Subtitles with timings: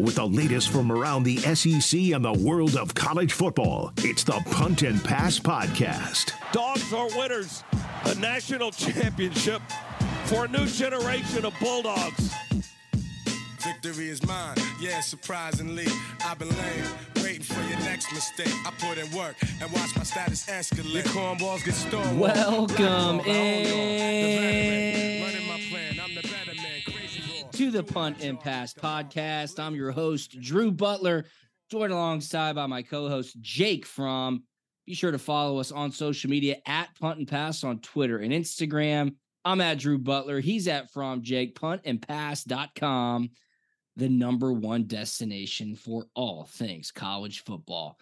[0.00, 4.40] with the latest from around the SEC and the world of college football, it's the
[4.50, 6.32] Punt and Pass Podcast.
[6.52, 7.64] Dogs are winners.
[8.04, 9.60] A national championship
[10.24, 12.32] for a new generation of Bulldogs.
[13.60, 15.86] Victory is mine, yeah, surprisingly.
[16.24, 16.84] I've been lame,
[17.16, 18.54] waiting for your next mistake.
[18.66, 20.94] I put in work and watch my status escalate.
[20.94, 22.18] Your cornballs get stolen.
[22.18, 24.00] Welcome in.
[27.60, 29.62] To the Punt and Pass podcast.
[29.62, 31.26] I'm your host, Drew Butler,
[31.70, 34.44] joined alongside by my co host, Jake Fromm.
[34.86, 38.32] Be sure to follow us on social media at Punt and Pass on Twitter and
[38.32, 39.14] Instagram.
[39.44, 40.40] I'm at Drew Butler.
[40.40, 43.28] He's at From Jake, puntandpass.com,
[43.94, 47.98] the number one destination for all things college football.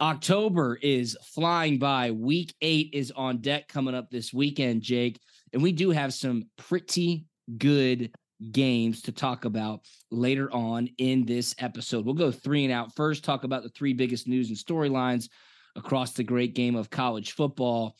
[0.00, 2.10] October is flying by.
[2.10, 5.20] Week eight is on deck coming up this weekend, Jake.
[5.52, 7.26] And we do have some pretty
[7.58, 8.10] good
[8.52, 12.04] games to talk about later on in this episode.
[12.04, 15.28] We'll go three and out first, talk about the three biggest news and storylines
[15.76, 17.96] across the great game of college football.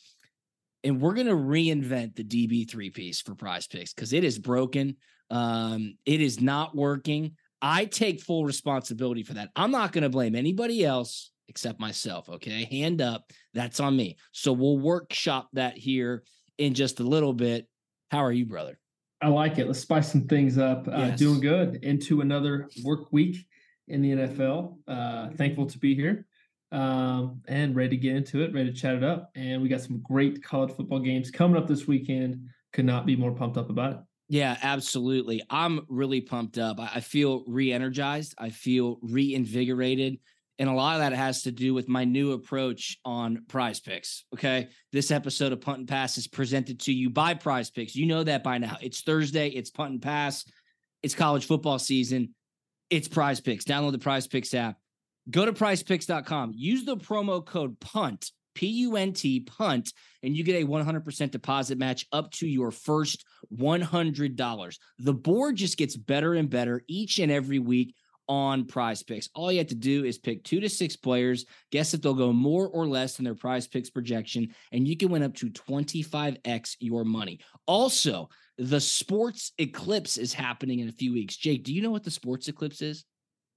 [0.82, 4.96] And we're going to reinvent the DB3 piece for prize picks because it is broken.
[5.30, 7.36] Um, it is not working.
[7.62, 9.50] I take full responsibility for that.
[9.56, 12.28] I'm not going to blame anybody else except myself.
[12.28, 12.64] Okay.
[12.64, 13.30] Hand up.
[13.54, 14.18] That's on me.
[14.32, 16.22] So we'll workshop that here
[16.58, 17.66] in just a little bit.
[18.10, 18.78] How are you, brother?
[19.24, 19.66] I like it.
[19.66, 20.86] Let's spice some things up.
[20.86, 23.46] Uh, Doing good into another work week
[23.88, 24.76] in the NFL.
[24.86, 26.26] Uh, thankful to be here
[26.72, 29.30] um, and ready to get into it, ready to chat it up.
[29.34, 32.50] And we got some great college football games coming up this weekend.
[32.74, 33.98] Could not be more pumped up about it.
[34.28, 35.42] Yeah, absolutely.
[35.48, 36.78] I'm really pumped up.
[36.78, 38.34] I I feel re energized.
[38.36, 40.18] I feel reinvigorated.
[40.58, 44.24] And a lot of that has to do with my new approach on prize picks.
[44.34, 44.68] Okay.
[44.92, 47.96] This episode of Punt and Pass is presented to you by prize picks.
[47.96, 48.76] You know that by now.
[48.80, 50.44] It's Thursday, it's Punt and Pass,
[51.02, 52.34] it's college football season,
[52.88, 53.64] it's prize picks.
[53.64, 54.76] Download the prize picks app.
[55.30, 56.52] Go to prizepicks.com.
[56.54, 61.30] Use the promo code PUNT, P U N T, PUNT, and you get a 100%
[61.30, 63.24] deposit match up to your first
[63.56, 64.78] $100.
[64.98, 67.94] The board just gets better and better each and every week
[68.28, 69.28] on prize picks.
[69.34, 72.32] All you have to do is pick two to six players, guess if they'll go
[72.32, 76.76] more or less than their prize picks projection, and you can win up to 25x
[76.80, 77.40] your money.
[77.66, 81.36] Also, the sports eclipse is happening in a few weeks.
[81.36, 83.04] Jake, do you know what the sports eclipse is?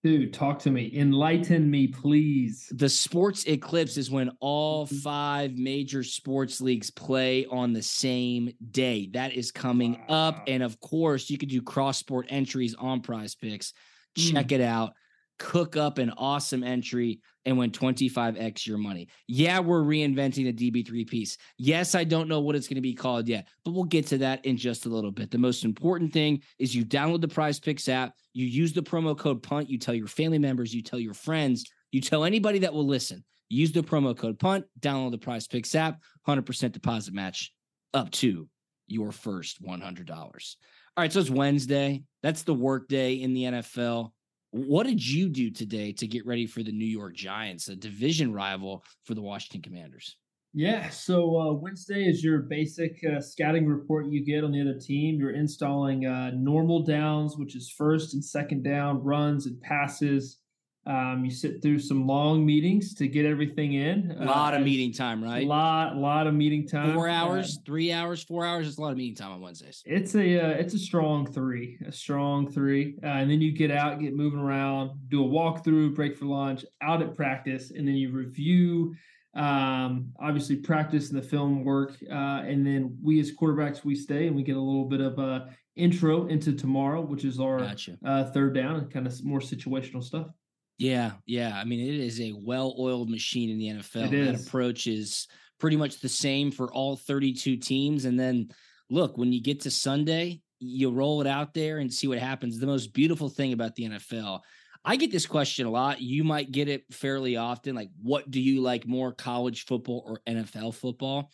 [0.03, 0.91] Dude, talk to me.
[0.95, 2.71] Enlighten me, please.
[2.71, 4.95] The sports eclipse is when all mm-hmm.
[4.97, 9.09] five major sports leagues play on the same day.
[9.13, 10.27] That is coming Wow.
[10.29, 10.43] up.
[10.47, 13.73] And of course, you could do cross sport entries on prize picks.
[14.17, 14.53] Check mm.
[14.53, 14.93] it out.
[15.39, 19.07] Cook up an awesome entry and win 25x your money.
[19.27, 21.37] Yeah, we're reinventing the DB3 piece.
[21.57, 24.17] Yes, I don't know what it's going to be called yet, but we'll get to
[24.17, 25.31] that in just a little bit.
[25.31, 29.17] The most important thing is you download the Prize Picks app, you use the promo
[29.17, 32.73] code PUNT, you tell your family members, you tell your friends, you tell anybody that
[32.73, 33.23] will listen.
[33.47, 37.53] Use the promo code PUNT, download the Prize Picks app, 100% deposit match
[37.93, 38.49] up to
[38.87, 40.55] your first $100.
[40.97, 42.01] All right, so it's Wednesday.
[42.23, 44.13] That's the work day in the NFL.
[44.49, 48.33] What did you do today to get ready for the New York Giants, a division
[48.33, 50.17] rival for the Washington Commanders?
[50.55, 54.79] Yeah, so uh, Wednesday is your basic uh, scouting report you get on the other
[54.79, 55.19] team.
[55.19, 60.39] You're installing uh, normal downs, which is first and second down runs and passes.
[60.87, 64.15] Um, you sit through some long meetings to get everything in.
[64.19, 65.43] A lot of Uh, meeting time, right?
[65.43, 66.93] A lot, lot of meeting time.
[66.93, 68.69] Four Uh, hours, three hours, four hours.
[68.69, 69.83] It's a lot of meeting time on Wednesdays.
[69.85, 73.69] It's a uh, it's a strong three, a strong three, uh, and then you get
[73.69, 77.95] out, get moving around, do a walkthrough, break for lunch, out at practice, and then
[77.95, 78.95] you review
[79.33, 84.25] Um, obviously, practice and the film work, uh, and then we as quarterbacks we stay
[84.25, 87.99] and we get a little bit of a intro into tomorrow, which is our Gotcha.
[88.03, 90.27] uh, third down and kind of more situational stuff.
[90.77, 91.53] Yeah, yeah.
[91.55, 94.13] I mean, it is a well-oiled machine in the NFL.
[94.13, 95.27] It That approach is
[95.59, 98.05] pretty much the same for all 32 teams.
[98.05, 98.49] And then
[98.89, 102.59] look, when you get to Sunday, you roll it out there and see what happens.
[102.59, 104.41] The most beautiful thing about the NFL.
[104.85, 105.99] I get this question a lot.
[105.99, 107.75] You might get it fairly often.
[107.75, 111.31] Like, what do you like more, college football or NFL football?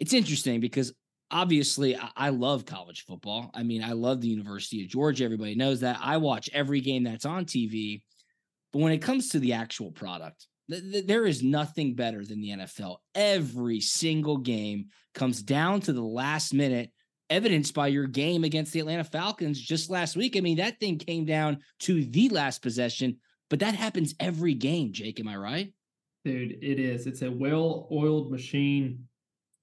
[0.00, 0.92] It's interesting because
[1.30, 3.50] obviously I love college football.
[3.54, 5.24] I mean, I love the University of Georgia.
[5.24, 5.98] Everybody knows that.
[6.00, 8.02] I watch every game that's on TV.
[8.72, 12.40] But when it comes to the actual product, th- th- there is nothing better than
[12.40, 12.98] the NFL.
[13.14, 16.90] Every single game comes down to the last minute,
[17.28, 20.36] evidenced by your game against the Atlanta Falcons just last week.
[20.36, 23.18] I mean, that thing came down to the last possession,
[23.50, 25.20] but that happens every game, Jake.
[25.20, 25.72] Am I right?
[26.24, 27.06] Dude, it is.
[27.06, 29.06] It's a well-oiled machine.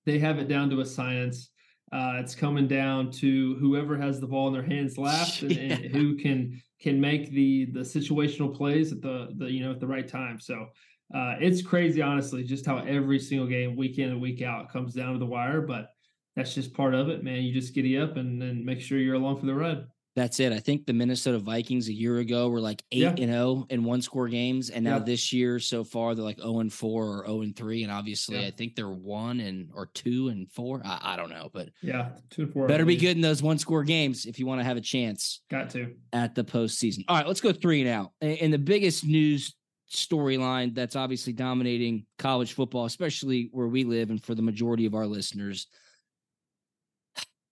[0.06, 1.49] They have it down to a science.
[1.92, 5.86] Uh, it's coming down to whoever has the ball in their hands last and, and
[5.86, 9.88] who can can make the the situational plays at the the you know at the
[9.88, 10.40] right time.
[10.40, 10.68] So
[11.14, 14.94] uh, it's crazy, honestly, just how every single game, week in and week out, comes
[14.94, 15.62] down to the wire.
[15.62, 15.90] But
[16.36, 17.42] that's just part of it, man.
[17.42, 19.86] You just giddy up and and make sure you're along for the ride.
[20.16, 20.52] That's it.
[20.52, 23.10] I think the Minnesota Vikings a year ago were like eight Yeah.
[23.12, 25.04] and zero in one score games, and now Yeah.
[25.04, 28.40] this year so far they're like zero and four or zero and three, and obviously
[28.40, 28.48] Yeah.
[28.48, 30.82] I think they're one and or two and four.
[30.84, 32.68] I, I don't know, but Yeah, two and four.
[32.68, 35.42] Better be good in those one score games if you want to have a chance
[35.50, 35.96] Got to.
[36.12, 37.06] at the postseason.
[37.08, 38.12] All right, let's go three and out.
[38.20, 39.54] And the biggest news
[39.92, 44.96] storyline that's obviously dominating college football, especially where we live, and for the majority of
[44.96, 45.68] our listeners,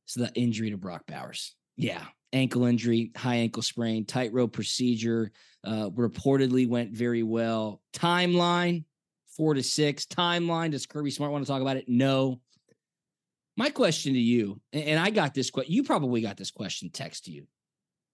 [0.08, 1.56] is the injury to Brock Bowers.
[1.78, 5.32] Yeah, ankle injury, high ankle sprain, tightrope procedure.
[5.64, 7.82] Uh, reportedly went very well.
[7.94, 8.86] Timeline
[9.38, 10.06] four to six.
[10.06, 10.72] Timeline.
[10.72, 11.86] Does Kirby Smart want to talk about it?
[11.88, 12.42] No.
[13.56, 15.74] My question to you, and I got this question.
[15.74, 17.48] You probably got this question text to you.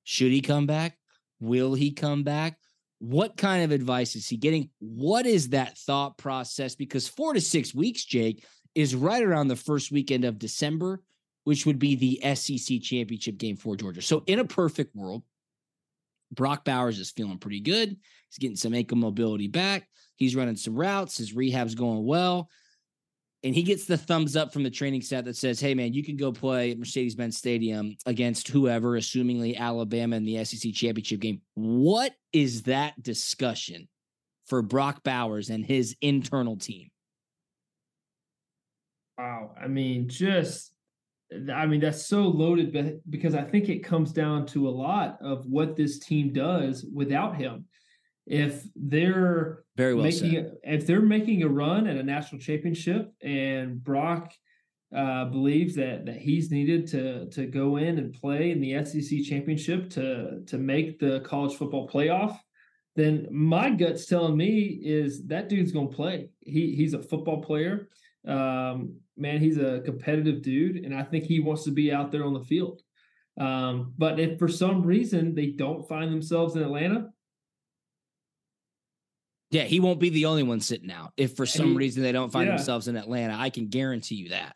[0.04, 0.98] Should he come back?
[1.42, 2.58] Will he come back?
[3.00, 4.70] What kind of advice is he getting?
[4.80, 6.76] What is that thought process?
[6.76, 11.02] Because four to six weeks, Jake, is right around the first weekend of December,
[11.44, 14.02] which would be the SEC championship game for Georgia.
[14.02, 15.24] So, in a perfect world,
[16.32, 17.90] Brock Bowers is feeling pretty good.
[17.90, 19.88] He's getting some ankle mobility back.
[20.16, 21.18] He's running some routes.
[21.18, 22.50] His rehab's going well.
[23.44, 26.02] And he gets the thumbs up from the training staff that says, hey, man, you
[26.02, 31.20] can go play at Mercedes Benz Stadium against whoever, assumingly Alabama in the SEC championship
[31.20, 31.42] game.
[31.56, 33.90] What is that discussion
[34.46, 36.90] for Brock Bowers and his internal team?
[39.18, 39.52] Wow.
[39.62, 40.73] I mean, just
[41.54, 45.18] I mean, that's so loaded be- because I think it comes down to a lot
[45.22, 47.66] of what this team does without him.
[48.26, 50.56] If they're Very well making said.
[50.64, 54.32] if they're making a run at a national championship and Brock
[54.96, 59.24] uh, believes that that he's needed to to go in and play in the SEC
[59.24, 62.38] championship to to make the college football playoff,
[62.96, 66.30] then my gut's telling me is that dude's gonna play.
[66.42, 67.90] He he's a football player.
[68.26, 72.26] Um, man, he's a competitive dude, and I think he wants to be out there
[72.26, 72.82] on the field.
[73.40, 77.10] Um, but if for some reason they don't find themselves in Atlanta,
[79.52, 81.14] Yeah, he won't be the only one sitting out.
[81.16, 82.56] If for some He- reason they don't find yeah.
[82.56, 84.56] themselves in Atlanta, I can guarantee you that.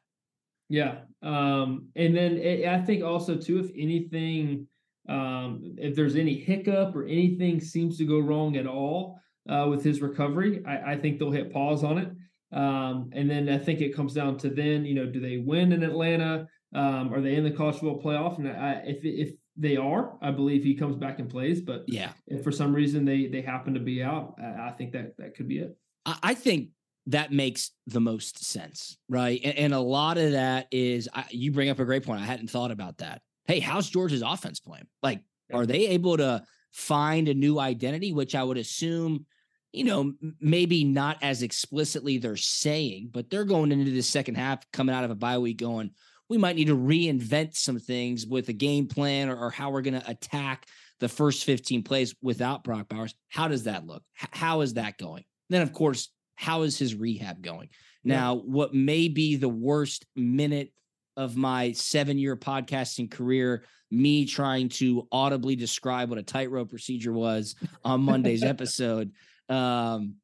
[0.69, 1.01] Yeah.
[1.21, 4.67] Um, and then it, I think also too, if anything,
[5.07, 9.83] um, if there's any hiccup or anything seems to go wrong at all uh, with
[9.83, 12.09] his recovery, I, I think they'll hit pause on it.
[12.51, 15.73] Um, and then I think it comes down to then, you know, do they win
[15.73, 16.47] in Atlanta?
[16.73, 18.37] Um, are they in the college football playoff?
[18.37, 21.61] And I, if if they are, I believe he comes back and plays.
[21.61, 22.11] But Yeah.
[22.27, 25.35] if for some reason they they happen to be out, I, I think that that
[25.35, 25.77] could be it.
[26.05, 26.69] I, I think
[27.07, 29.39] that makes the most sense, right?
[29.43, 32.21] And, and a lot of that is I, you bring up a great point.
[32.21, 33.21] I hadn't thought about that.
[33.45, 34.87] Hey, how's Georgia's offense playing?
[35.01, 35.21] Like,
[35.53, 38.11] are they able to find a new identity?
[38.11, 39.25] Which I would assume,
[39.73, 44.69] you know, maybe not as explicitly they're saying, but they're going into the second half,
[44.71, 45.91] coming out of a bye week, going,
[46.29, 49.81] we might need to reinvent some things with a game plan or, or how we're
[49.81, 50.65] going to attack
[50.99, 53.13] the first 15 plays without Brock Bowers.
[53.29, 54.03] How does that look?
[54.21, 55.23] H- how is that going?
[55.49, 57.69] Then, of course, how is his rehab going?
[58.03, 58.15] Yeah.
[58.15, 60.71] Now, what may be the worst minute
[61.15, 67.13] of my seven year podcasting career, me trying to audibly describe what a tightrope procedure
[67.13, 69.11] was on Monday's episode.
[69.49, 70.15] Um,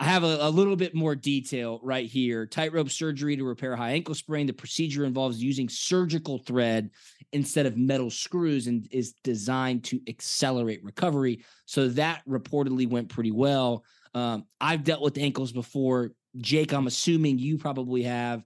[0.00, 2.46] I have a, a little bit more detail right here.
[2.46, 4.46] Tightrope surgery to repair high ankle sprain.
[4.46, 6.90] The procedure involves using surgical thread
[7.32, 11.44] instead of metal screws and is designed to accelerate recovery.
[11.66, 13.84] So that reportedly went pretty well.
[14.14, 16.12] Um, I've dealt with ankles before.
[16.36, 18.44] Jake, I'm assuming you probably have.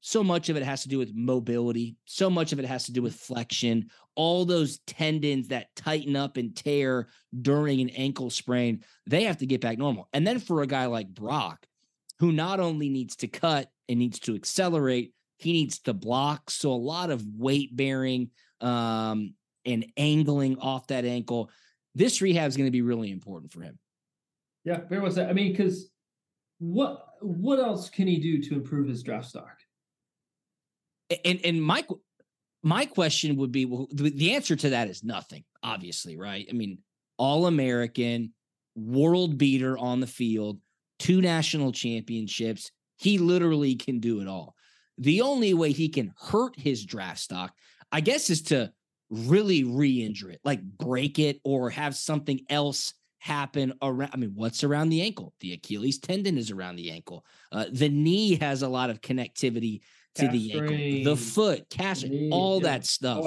[0.00, 1.96] So much of it has to do with mobility.
[2.06, 3.90] So much of it has to do with flexion.
[4.14, 7.08] All those tendons that tighten up and tear
[7.42, 10.08] during an ankle sprain, they have to get back normal.
[10.12, 11.66] And then for a guy like Brock,
[12.18, 16.50] who not only needs to cut and needs to accelerate, he needs to block.
[16.50, 18.30] So a lot of weight bearing
[18.60, 21.50] um, and angling off that ankle.
[21.94, 23.78] This rehab is going to be really important for him.
[24.64, 25.28] Yeah, very well said.
[25.28, 25.90] I mean, because
[26.58, 29.59] what what else can he do to improve his draft stock?
[31.24, 31.84] And and my
[32.62, 35.44] my question would be, well, the, answer to that is nothing.
[35.62, 36.46] Obviously, right?
[36.48, 36.78] I mean,
[37.16, 38.32] all American,
[38.74, 40.58] world beater on the field,
[40.98, 42.70] two national championships.
[42.98, 44.54] He literally can do it all.
[44.98, 47.54] The only way he can hurt his draft stock,
[47.90, 48.72] I guess, is to
[49.08, 54.10] really re-injure it, like break it or have something else happen around.
[54.12, 55.34] I mean, what's around the ankle?
[55.40, 57.24] The Achilles tendon is around the ankle.
[57.50, 59.80] Uh, the knee has a lot of connectivity
[60.16, 61.14] to the ankle.
[61.14, 63.24] The foot, cast, knee, all yeah, that stuff.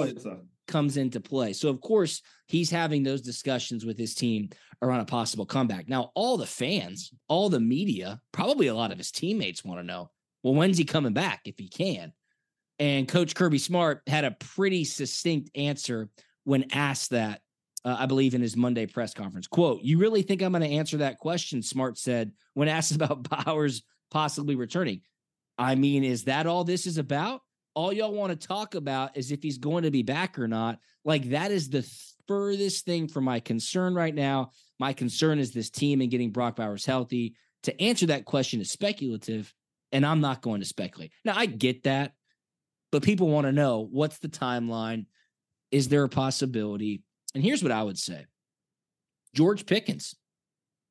[0.66, 1.52] comes into play.
[1.52, 4.50] So of course he's having those discussions with his team
[4.82, 5.88] around a possible comeback.
[5.88, 9.84] Now all the fans, all the media, probably a lot of his teammates want to
[9.84, 10.10] know,
[10.42, 12.12] well, when's he coming back if he can?
[12.78, 16.08] And Coach Kirby Smart had a pretty succinct answer
[16.44, 17.40] when asked that,
[17.84, 19.46] uh, I believe in his Monday press conference.
[19.46, 21.62] Quote, you really think I'm going to answer that question?
[21.62, 25.02] Smart said when asked about Bowers possibly returning.
[25.58, 27.42] I mean, is that all this is about?
[27.74, 30.78] All y'all want to talk about is if he's going to be back or not.
[31.04, 31.88] Like that is the
[32.26, 34.50] furthest thing from my concern right now.
[34.78, 37.36] My concern is this team and getting Brock Bowers healthy.
[37.64, 39.52] To answer that question is speculative,
[39.92, 41.12] and I'm not going to speculate.
[41.24, 42.12] Now, I get that,
[42.92, 45.06] but people want to know what's the timeline?
[45.70, 47.02] Is there a possibility?
[47.34, 48.26] And here's what I would say
[49.34, 50.14] George Pickens.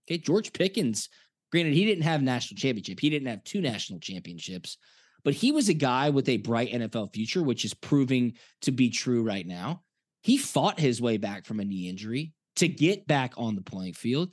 [0.09, 1.09] Okay, George Pickens,
[1.53, 2.99] granted, he didn't have national championship.
[2.99, 4.79] He didn't have two national championships,
[5.23, 8.89] but he was a guy with a bright NFL future, which is proving to be
[8.89, 9.83] true right now.
[10.23, 13.93] He fought his way back from a knee injury to get back on the playing
[13.93, 14.31] field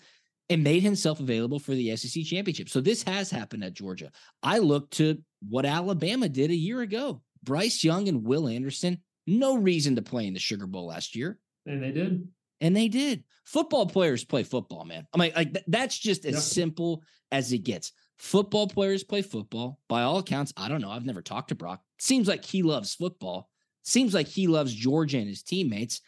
[0.49, 2.71] and made himself available for the SEC championship.
[2.71, 4.11] So this has happened at Georgia.
[4.43, 7.21] I look to what Alabama did a year ago.
[7.43, 11.39] Bryce Young and Will Anderson, no reason to play in the Sugar Bowl last year.
[11.67, 12.29] And they did.
[12.61, 13.25] And they did.
[13.45, 15.07] Football players play football, man.
[15.15, 16.41] I mean, like th- that's just as Yeah.
[16.41, 17.03] simple
[17.33, 17.93] as it gets.
[18.19, 19.81] Football players play football.
[19.89, 20.91] By all accounts, I don't know.
[20.91, 21.83] I've never talked to Brock.
[21.99, 23.49] Seems like he loves football.
[23.83, 26.01] Seems like he loves Georgia and his teammates.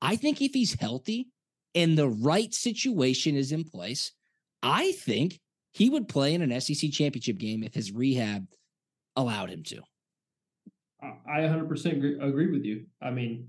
[0.00, 1.28] I think if he's healthy
[1.74, 4.12] and the right situation is in place,
[4.62, 5.40] I think
[5.74, 8.46] he would play in an SEC championship game if his rehab
[9.16, 9.82] allowed him to.
[11.02, 12.86] I I 100% agree, agree with you.
[13.02, 13.48] I mean,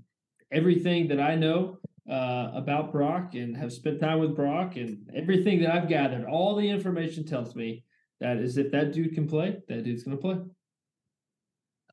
[0.50, 5.60] everything that I know uh, about Brock and have spent time with Brock and everything
[5.60, 7.84] that I've gathered, all the information tells me
[8.20, 10.38] that is if that dude can play, that dude's going to play.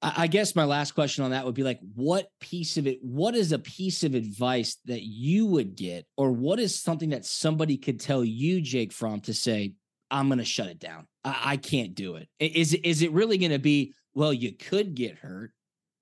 [0.01, 3.33] I guess my last question on that would be like, what piece of it, what
[3.33, 7.77] is a piece of advice that you would get, or what is something that somebody
[7.77, 9.73] could tell you, Jake Fromm, to say,
[10.11, 11.07] I'm going to shut it down.
[11.23, 12.29] I, I can't do it.
[12.39, 15.51] Is, is it really going to be, well, you could get hurt?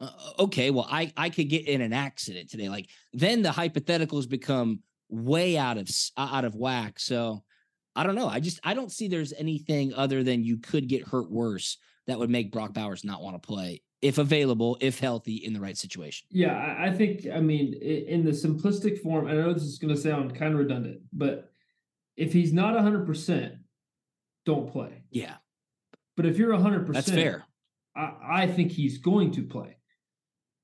[0.03, 2.69] Uh, okay, well, I, I could get in an accident today.
[2.69, 4.79] Like then the hypotheticals become
[5.10, 7.00] way out of out of whack.
[7.00, 7.43] So
[7.95, 8.27] I don't know.
[8.27, 12.19] I just I don't see there's anything other than you could get hurt worse that
[12.19, 15.77] would make Brock Bowers not want to play if available, if healthy, in the right
[15.77, 16.27] situation.
[16.29, 20.00] Yeah, I, think, I mean, in the simplistic form, I know this is going to
[20.00, 21.50] sound kind of redundant, but
[22.17, 23.55] if he's not 100%,
[24.45, 25.03] don't play.
[25.10, 25.36] Yeah,
[26.17, 27.45] But if you're 100%, that's fair.
[27.95, 29.77] I, I think he's going to play.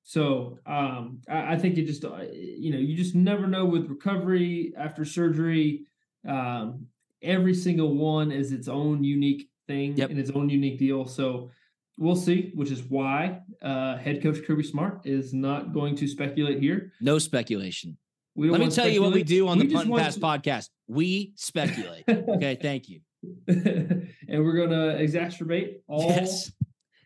[0.03, 3.87] So um, I, I think it just, uh, you know, you just never know with
[3.89, 5.85] recovery after surgery.
[6.27, 6.87] Um,
[7.21, 10.09] every single one is its own unique thing Yep.
[10.09, 11.05] and its own unique deal.
[11.05, 11.51] So
[11.97, 16.59] we'll see, which is why uh, head coach Kirby Smart is not going to speculate
[16.59, 16.91] here.
[17.01, 17.97] No speculation.
[18.35, 20.69] Let me tell you what we do on We the Punt and Pass to- podcast.
[20.87, 22.05] We speculate.
[22.09, 23.01] Okay, thank you.
[23.47, 24.07] and
[24.45, 26.51] we're going to exacerbate all Yes.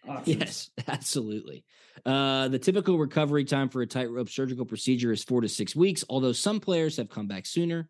[0.08, 0.40] Options.
[0.40, 1.64] Yes, absolutely.
[2.06, 6.04] Uh, the typical recovery time for a tightrope surgical procedure is four to six weeks,
[6.10, 7.88] although some players have come back sooner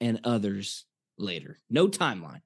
[0.00, 0.86] and others
[1.18, 1.58] later.
[1.70, 2.40] No timeline,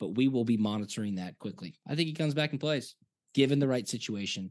[0.00, 1.76] but we will be monitoring that quickly.
[1.86, 2.94] I think he comes back and plays,
[3.34, 4.50] given the right situation,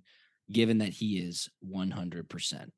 [0.52, 2.70] given that he is 100%.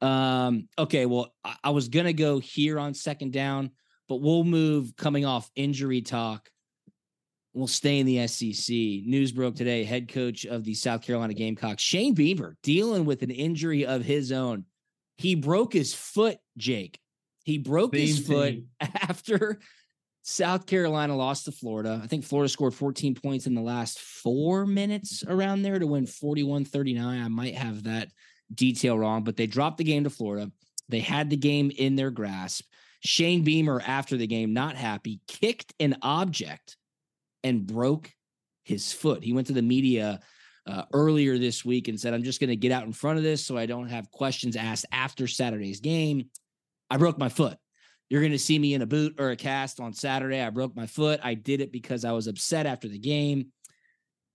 [0.00, 3.70] Um, okay, well, I, I was going to go here on second down,
[4.08, 6.48] but we'll move coming off injury talk
[7.54, 8.74] We'll stay in the SEC.
[8.74, 9.84] News broke today.
[9.84, 14.32] Head coach of the South Carolina Gamecocks, Shane Beamer, dealing with an injury of his
[14.32, 14.64] own.
[15.18, 16.98] He broke his foot, Jake.
[17.44, 18.68] He broke his foot thing.
[18.80, 19.60] after
[20.22, 22.00] South Carolina lost to Florida.
[22.02, 26.06] I think Florida scored 14 points in the last four minutes around there to win
[26.06, 27.22] 41 39.
[27.22, 28.08] I might have that
[28.52, 30.50] detail wrong, but they dropped the game to Florida.
[30.88, 32.64] They had the game in their grasp.
[33.00, 36.76] Shane Beamer, after the game, not happy, kicked an object
[37.44, 38.10] and broke
[38.64, 39.22] his foot.
[39.22, 40.20] He went to the media
[40.66, 43.22] uh, earlier this week and said, I'm just going to get out in front of
[43.22, 46.30] this so I don't have questions asked after Saturday's game.
[46.90, 47.58] I broke my foot.
[48.08, 50.40] You're going to see me in a boot or a cast on Saturday.
[50.40, 51.20] I broke my foot.
[51.22, 53.48] I did it because I was upset after the game.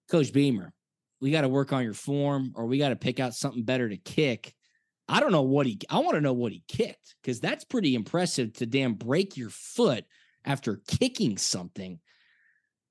[0.09, 0.73] Coach Beamer,
[1.21, 3.89] we got to work on your form or we got to pick out something better
[3.89, 4.53] to kick.
[5.07, 7.95] I don't know what he, I want to know what he kicked because that's pretty
[7.95, 10.05] impressive to damn break your foot
[10.45, 11.99] after kicking something.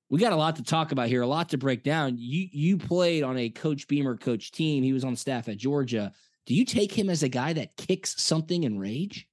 [0.09, 2.15] We got a lot to talk about here, a lot to break down.
[2.17, 4.83] You you played on a Coach Beamer coach team.
[4.83, 6.11] He was on staff at Georgia.
[6.45, 9.27] Do you take him as a guy that kicks something in rage?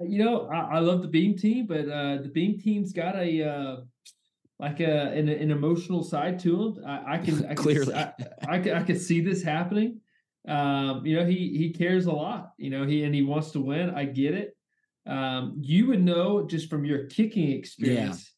[0.00, 3.42] You know, I, I love the Beam team, but uh, the Beam team's got a
[3.42, 3.76] uh,
[4.58, 6.84] like a an, an, emotional side to him.
[6.86, 8.14] I, I can I clearly I,
[8.48, 10.00] I, can I can see this happening.
[10.48, 12.52] Um, you know, he he cares a lot.
[12.56, 13.90] You know, he and he wants to win.
[13.90, 14.56] I get it.
[15.06, 18.30] Um, you would know just from your kicking experience.
[18.30, 18.31] Yeah.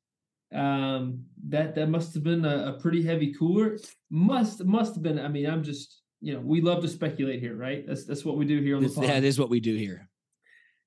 [0.55, 3.79] Um, that that must have been a, a pretty heavy cooler.
[4.11, 5.19] Must must have been.
[5.19, 7.85] I mean, I'm just you know, we love to speculate here, right?
[7.87, 9.07] That's that's what we do here on the podcast.
[9.09, 10.09] That is what we do here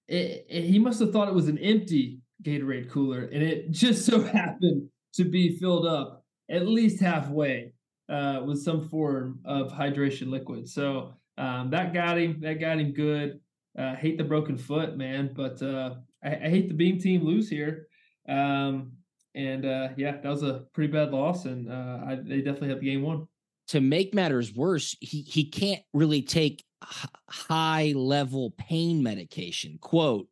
[0.07, 4.05] it, it, he must have thought it was an empty Gatorade cooler, and it just
[4.09, 7.73] so happened to be filled up at least halfway
[8.09, 10.67] uh, with some form of hydration liquid.
[10.67, 12.39] So um, that got him.
[12.41, 13.39] That got him good.
[13.77, 17.47] Uh, hate the broken foot, man, but uh, I, I, hate the Beam team lose
[17.47, 17.87] here.
[18.27, 18.93] Um,
[19.37, 22.79] and uh, yeah, that was a pretty bad loss, and uh, I, they definitely had
[22.79, 23.27] the game won.
[23.69, 29.77] To make matters worse, he he can't really take high level pain medication.
[29.79, 30.27] Quote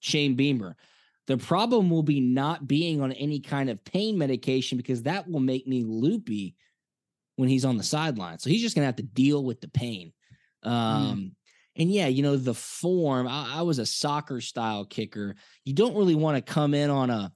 [0.00, 0.76] Shane Beamer.
[1.26, 5.40] The problem will be not being on any kind of pain medication because that will
[5.40, 6.54] make me loopy
[7.34, 8.38] when he's on the sideline.
[8.38, 10.12] So he's just going to have to deal with the pain.
[10.64, 10.70] Mm.
[10.70, 11.30] Um, mm.
[11.78, 15.34] And yeah, you know, the form, I, I was a soccer style kicker.
[15.64, 17.32] You don't really want to come in on a,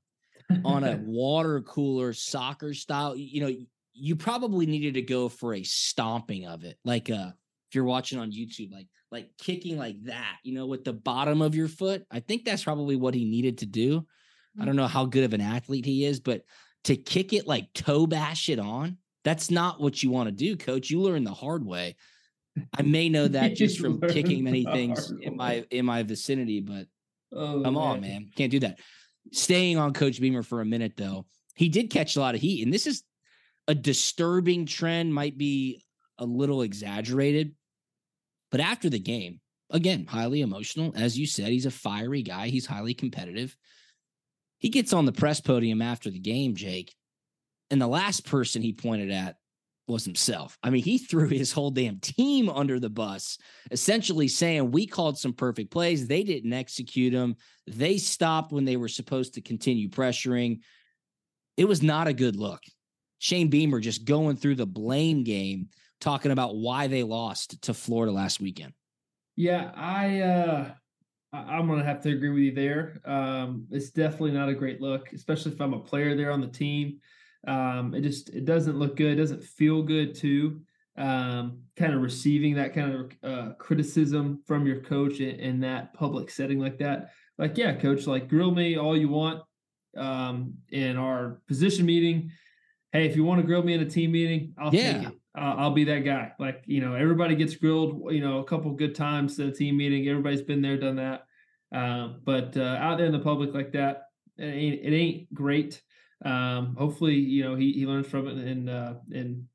[0.64, 3.16] on a water cooler soccer style.
[3.16, 3.54] You know,
[3.92, 7.34] you probably needed to go for a stomping of it, like a,
[7.68, 11.42] if you're watching on YouTube, like like kicking like that, you know, with the bottom
[11.42, 12.04] of your foot.
[12.10, 14.06] I think that's probably what he needed to do.
[14.60, 16.42] I don't know how good of an athlete he is, but
[16.84, 20.56] to kick it like toe bash it on, that's not what you want to do,
[20.56, 20.90] coach.
[20.90, 21.96] You learn the hard way.
[22.76, 26.86] I may know that just from kicking many things in my in my vicinity, but
[27.32, 27.82] oh, come man.
[27.82, 28.30] on, man.
[28.36, 28.78] Can't do that.
[29.32, 32.64] Staying on Coach Beamer for a minute though, he did catch a lot of heat,
[32.64, 33.02] and this is
[33.68, 35.84] a disturbing trend, might be
[36.18, 37.54] a little exaggerated.
[38.50, 40.92] But after the game, again, highly emotional.
[40.96, 43.56] As you said, he's a fiery guy, he's highly competitive.
[44.58, 46.94] He gets on the press podium after the game, Jake,
[47.70, 49.36] and the last person he pointed at
[49.90, 50.58] was himself.
[50.62, 53.38] I mean, he threw his whole damn team under the bus,
[53.70, 56.06] essentially saying, We called some perfect plays.
[56.06, 57.36] They didn't execute them.
[57.66, 60.60] They stopped when they were supposed to continue pressuring.
[61.56, 62.62] It was not a good look.
[63.18, 65.68] Shane Beamer just going through the blame game
[66.00, 68.72] talking about why they lost to Florida last weekend.
[69.36, 70.70] Yeah, I uh
[71.32, 73.00] I'm gonna have to agree with you there.
[73.04, 76.48] Um, it's definitely not a great look, especially if I'm a player there on the
[76.48, 76.98] team.
[77.46, 80.60] Um, it just it doesn't look good, it doesn't feel good too.
[80.96, 85.94] Um, kind of receiving that kind of uh, criticism from your coach in, in, that
[85.94, 87.12] public setting like that.
[87.38, 89.42] Like, yeah, coach, like grill me all you want
[89.96, 92.32] um, in our position meeting.
[92.92, 94.92] Hey, if you want to grill me in a team meeting, I'll yeah.
[94.92, 96.32] take it uh, I'll be that guy.
[96.38, 99.76] Like, you know, everybody gets grilled, you know, a couple good times at a team
[99.76, 100.08] meeting.
[100.08, 101.26] Everybody's been there, done that.
[101.72, 104.04] Um, but uh, out there in the public like that,
[104.36, 105.80] it ain't, it ain't great.
[106.24, 109.46] Um, hopefully, you know, he, he learns from it and, uh, and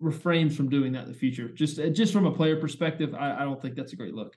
[0.00, 1.48] refrains from doing that in the future.
[1.48, 4.36] Just, uh, just from a player perspective, I, I don't think that's a great look.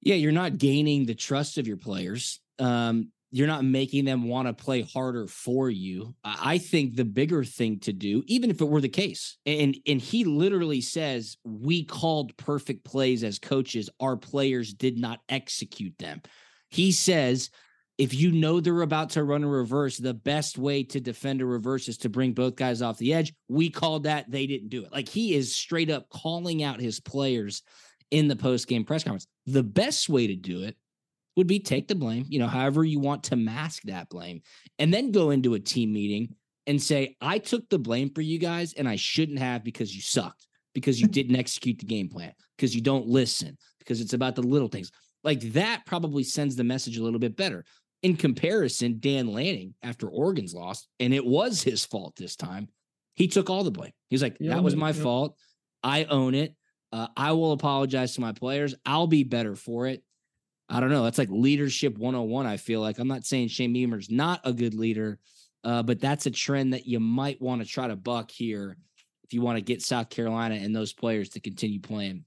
[0.00, 2.40] Yeah, you're not gaining the trust of your players.
[2.58, 6.14] Um, you're not making them want to play harder for you.
[6.24, 10.00] I think the bigger thing to do, even if it were the case, and and
[10.00, 16.22] he literally says we called perfect plays as coaches, our players did not execute them.
[16.70, 17.50] He says
[18.00, 21.44] if you know they're about to run a reverse, the best way to defend a
[21.44, 23.34] reverse is to bring both guys off the edge.
[23.50, 24.90] We called that, they didn't do it.
[24.90, 27.62] Like he is straight up calling out his players
[28.10, 29.26] in the post game press conference.
[29.44, 30.78] The best way to do it
[31.36, 34.40] would be take the blame, you know, however you want to mask that blame,
[34.78, 36.34] and then go into a team meeting
[36.66, 40.00] and say, I took the blame for you guys and I shouldn't have because you
[40.00, 44.36] sucked, because you didn't execute the game plan, because you don't listen, because it's about
[44.36, 44.90] the little things.
[45.22, 47.64] Like that probably sends the message a little bit better.
[48.02, 52.68] In comparison, Dan Lanning, after Oregon's loss, and it was his fault this time,
[53.14, 53.92] he took all the blame.
[54.08, 55.02] He's like, Yeah, that was my yeah.
[55.02, 55.36] fault.
[55.82, 56.54] I own it.
[56.92, 58.74] Uh, I will apologize to my players.
[58.84, 60.02] I'll be better for it.
[60.68, 61.04] I don't know.
[61.04, 62.46] That's like leadership 101.
[62.46, 65.18] I feel like I'm not saying Shane Beamer's not a good leader,
[65.64, 68.76] uh, but that's a trend that you might want to try to buck here
[69.24, 72.24] if you want to get South Carolina and those players to continue playing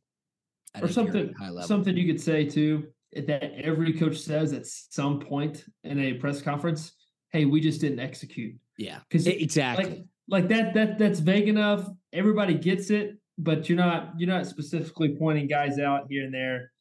[0.76, 1.68] at or something high level.
[1.68, 6.42] something you could say too that every coach says at some point in a press
[6.42, 6.94] conference
[7.32, 8.56] hey we just didn't execute.
[8.78, 9.86] Yeah, because exactly.
[9.86, 11.88] like like that that that's vague enough.
[12.14, 16.72] Everybody gets it but you're not you're not specifically pointing guys out here and there.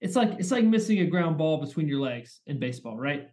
[0.00, 3.28] It's like it's like missing a ground ball between your legs in baseball right?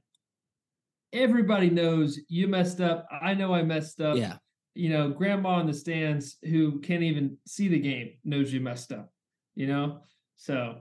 [1.11, 3.07] Everybody knows you messed up.
[3.21, 4.17] I know i messed up.
[4.17, 4.37] Yeah,
[4.75, 8.91] you know, grandma in the stands who can't even see the game knows you messed
[8.91, 9.11] up,
[9.55, 9.99] you know?
[10.35, 10.79] So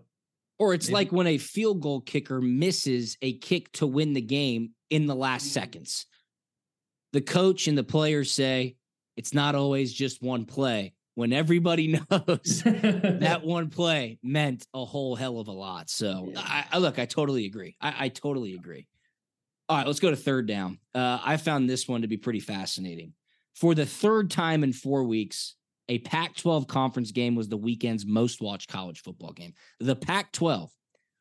[0.62, 4.20] Or it's Maybe- like when a field goal kicker misses a kick to win the
[4.20, 5.50] game in the last Mm.
[5.50, 6.06] seconds.
[7.12, 8.76] The coach and the players say
[9.16, 10.94] it's not always just one play.
[11.16, 15.90] When everybody knows that one play meant a whole hell of a lot.
[15.90, 16.40] So Yeah.
[16.40, 17.76] I, I look, I totally agree.
[17.80, 18.86] I, I totally agree.
[19.68, 20.78] All right, let's go to third down.
[20.94, 23.14] Uh, I found this one to be pretty fascinating.
[23.56, 25.56] For the third time in four weeks,
[25.88, 29.52] a Pac 12 conference game was the weekend's most watched college football game.
[29.80, 30.70] The Pac 12,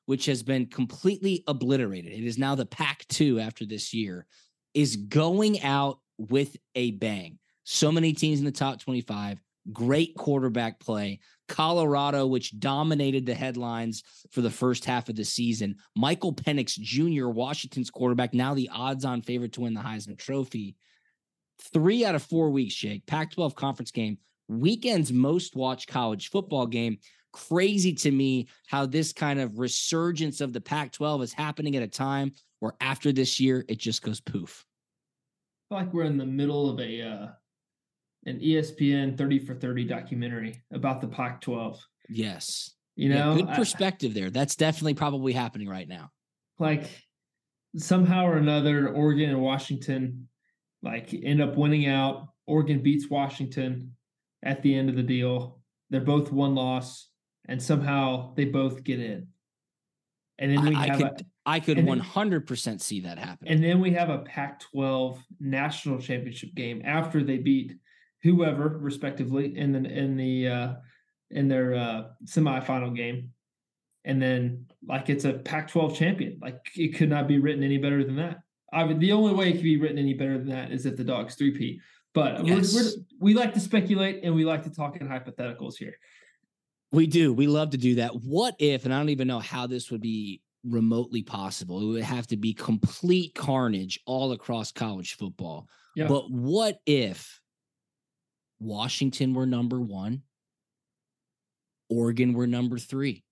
[0.05, 4.25] which has been completely obliterated, it is now the Pac 2 after this year,
[4.73, 7.39] is going out with a bang.
[7.63, 11.19] So many teams in the top 25, great quarterback play.
[11.47, 15.75] Colorado, which dominated the headlines for the first half of the season.
[15.95, 20.77] Michael Penix Jr., Washington's quarterback, now the odds on favorite to win the Heisman Trophy.
[21.73, 23.05] Three out of four weeks, Jake.
[23.05, 24.17] Pac 12 conference game,
[24.51, 26.97] weekend's most watched college football game.
[27.33, 31.83] Crazy to me how this kind of resurgence of the Pac 12 is happening at
[31.83, 34.65] a time where after this year, it just goes poof.
[35.71, 37.27] I feel like we're in the middle of a uh
[38.27, 41.79] an ESPN 30 for 30 documentary about the Pac 12.
[42.09, 42.71] Yes.
[42.95, 44.29] You Yeah, know, good I- perspective there.
[44.29, 46.11] That's definitely probably happening right now.
[46.59, 46.83] like
[47.77, 50.27] somehow or another, Oregon and Washington
[50.83, 52.27] like end up winning out.
[52.45, 53.95] Oregon beats Washington
[54.43, 55.59] at the end of the deal.
[55.89, 57.09] They're both one loss,
[57.47, 59.27] and somehow they both get in.
[60.39, 63.47] And then we I, I could a, I could 100% see that happen.
[63.47, 67.75] and then we have a Pac-12 national championship game after they beat
[68.23, 70.73] whoever respectively in the in the uh
[71.29, 73.31] in their uh semifinal game.
[74.03, 76.39] And then like it's a Pac-12 champion.
[76.41, 78.39] Like it could not be written any better than that.
[78.73, 80.95] I mean, the only way it could be written any better than that is if
[80.95, 81.77] the dogs 3P.
[82.13, 85.95] But we're, we're, we like to speculate and we like to talk in hypotheticals here.
[86.91, 87.33] We do.
[87.33, 88.11] We love to do that.
[88.11, 92.03] What if, and I don't even know how this would be remotely possible, it would
[92.03, 95.67] have to be complete carnage all across college football.
[95.95, 96.07] Yeah.
[96.07, 97.39] But what if
[98.59, 100.23] Washington were number one,
[101.89, 103.23] Oregon were number three?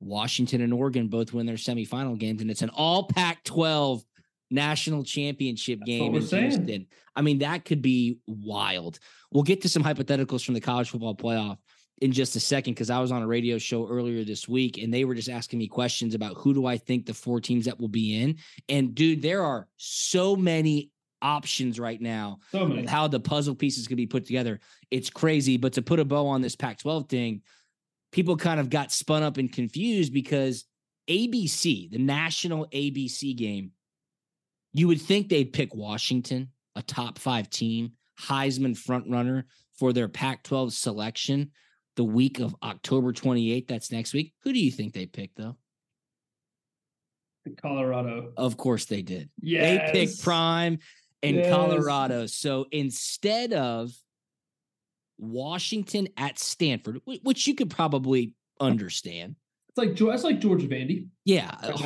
[0.00, 4.02] Washington and Oregon both win their semifinal games, and it's an all Pac 12
[4.50, 6.50] national championship game in saying.
[6.50, 6.86] Houston.
[7.14, 8.98] I mean, that could be wild.
[9.32, 11.58] We'll get to some hypotheticals from the college football playoff
[12.00, 14.94] in just a second because I was on a radio show earlier this week and
[14.94, 17.78] they were just asking me questions about who do I think the four teams that
[17.80, 18.36] will be in.
[18.68, 22.86] And dude, there are so many options right now So many.
[22.86, 24.60] how the puzzle pieces could be put together.
[24.92, 25.56] It's crazy.
[25.56, 27.42] But to put a bow on this Pac 12 thing,
[28.12, 30.64] people kind of got spun up and confused because
[31.10, 33.72] ABC, the national ABC game,
[34.72, 39.46] you would think they'd pick Washington, a top five team, Heisman front runner
[39.78, 41.50] for their Pac 12 selection
[41.96, 43.66] the week of October 28th.
[43.66, 44.32] That's next week.
[44.42, 45.56] Who do you think they picked, though?
[47.60, 48.32] Colorado.
[48.36, 49.30] Of course they did.
[49.40, 49.90] Yes.
[49.92, 50.78] They picked Prime
[51.22, 51.50] and Yes.
[51.50, 52.26] Colorado.
[52.26, 53.90] So instead of
[55.18, 59.36] Washington at Stanford, which you could probably understand.
[59.70, 61.08] It's like that's like Georgia Vandy.
[61.24, 61.84] Yeah, a Okay.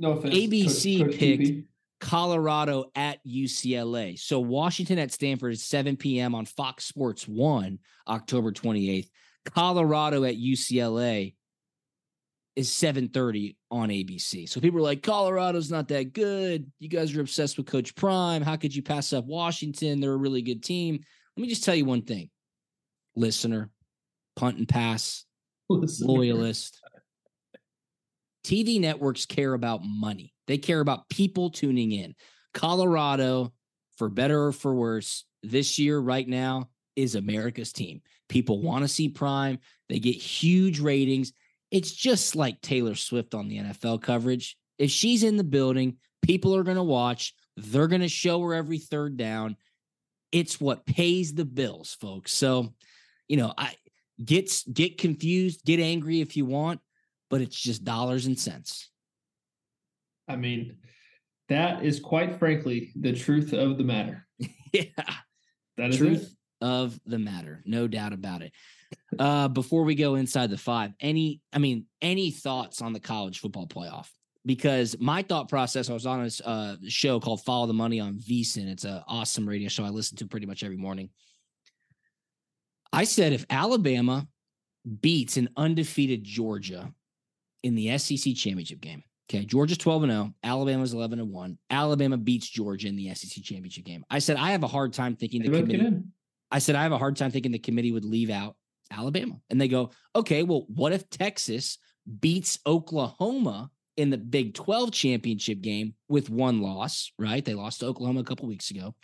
[0.00, 0.02] 100%.
[0.02, 0.34] No offense.
[0.34, 1.68] ABC Coach- Coach picked-.
[1.98, 4.18] Colorado at UCLA.
[4.18, 6.34] So Washington at Stanford is 7 p.m.
[6.34, 9.08] on Fox Sports 1, October 28th.
[9.46, 11.34] Colorado at UCLA
[12.54, 14.46] is 7:30 on ABC.
[14.48, 16.70] So people are like, Colorado's not that good.
[16.80, 18.42] You guys are obsessed with Coach Prime.
[18.42, 20.00] How could you pass up Washington?
[20.00, 21.00] They're a really good team.
[21.36, 22.28] Let me just tell you one thing,
[23.14, 23.70] listener,
[24.36, 25.24] punt and pass,
[25.70, 26.06] Listen.
[26.08, 26.80] loyalist.
[28.46, 30.32] TV networks care about money.
[30.46, 32.14] They care about people tuning in.
[32.54, 33.52] Colorado,
[33.98, 38.02] for better or for worse, this year, right now, is America's team.
[38.28, 39.58] People want to see Prime.
[39.88, 41.32] They get huge ratings.
[41.72, 44.56] It's just like Taylor Swift on the NFL coverage.
[44.78, 47.34] If she's in the building, people are going to watch.
[47.56, 49.56] They're going to show her every third down.
[50.30, 52.32] It's what pays the bills, folks.
[52.32, 52.74] So,
[53.26, 53.74] you know, I
[54.24, 56.80] get get confused, get angry if you want,
[57.30, 58.90] but it's just dollars and cents.
[60.28, 60.76] I mean,
[61.48, 64.26] that is quite frankly the truth of the matter.
[64.72, 64.84] yeah.
[65.76, 66.64] That is truth it.
[66.64, 67.62] of the matter.
[67.64, 68.52] No doubt about it.
[69.18, 73.40] Uh, before we go inside the five, any, I mean, any thoughts on the college
[73.40, 74.08] football playoff?
[74.44, 78.14] Because my thought process, I was on a uh, show called Follow the Money on
[78.14, 78.68] VSIN.
[78.68, 81.10] It's an awesome radio show I listen to pretty much every morning.
[82.92, 84.28] I said if Alabama
[85.00, 86.92] beats an undefeated Georgia
[87.66, 91.58] in the SEC championship game, okay, Georgia's 12 and 0, Alabama's 11 and 1.
[91.70, 94.04] Alabama beats Georgia in the SEC championship game.
[94.08, 96.02] I said I have a hard time thinking the committee.
[96.50, 98.56] I said I have a hard time thinking the committee would leave out
[98.90, 99.34] Alabama.
[99.50, 101.78] And they go, okay, well, what if Texas
[102.20, 107.44] beats Oklahoma in the Big 12 championship game with one loss, right?
[107.44, 108.94] They lost to Oklahoma a couple weeks ago.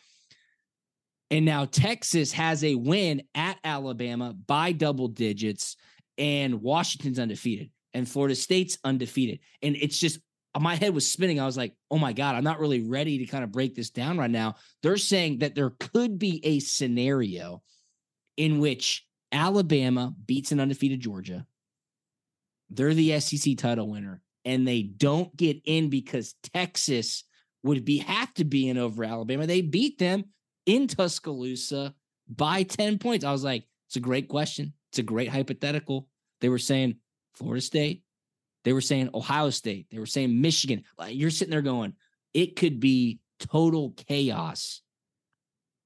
[1.32, 5.76] And now Texas has a win at Alabama by double digits,
[6.18, 9.40] and Washington's undefeated, and Florida State's undefeated.
[9.62, 10.20] And it's just
[10.60, 11.40] my head was spinning.
[11.40, 13.90] I was like, oh my God, I'm not really ready to kind of break this
[13.90, 14.56] down right now.
[14.82, 17.62] They're saying that there could be a scenario
[18.36, 21.46] in which Alabama beats an undefeated Georgia.
[22.68, 27.24] They're the SEC title winner, and they don't get in because Texas
[27.62, 29.46] would be have to be in over Alabama.
[29.46, 30.24] They beat them
[30.66, 31.94] in Tuscaloosa
[32.28, 33.24] by 10 points.
[33.24, 34.72] I was like, it's a great question.
[34.90, 36.08] It's a great hypothetical.
[36.40, 36.96] They were saying
[37.34, 38.02] Florida State.
[38.64, 39.88] They were saying Ohio State.
[39.90, 40.84] They were saying Michigan.
[41.08, 41.94] You're sitting there going,
[42.32, 44.82] it could be total chaos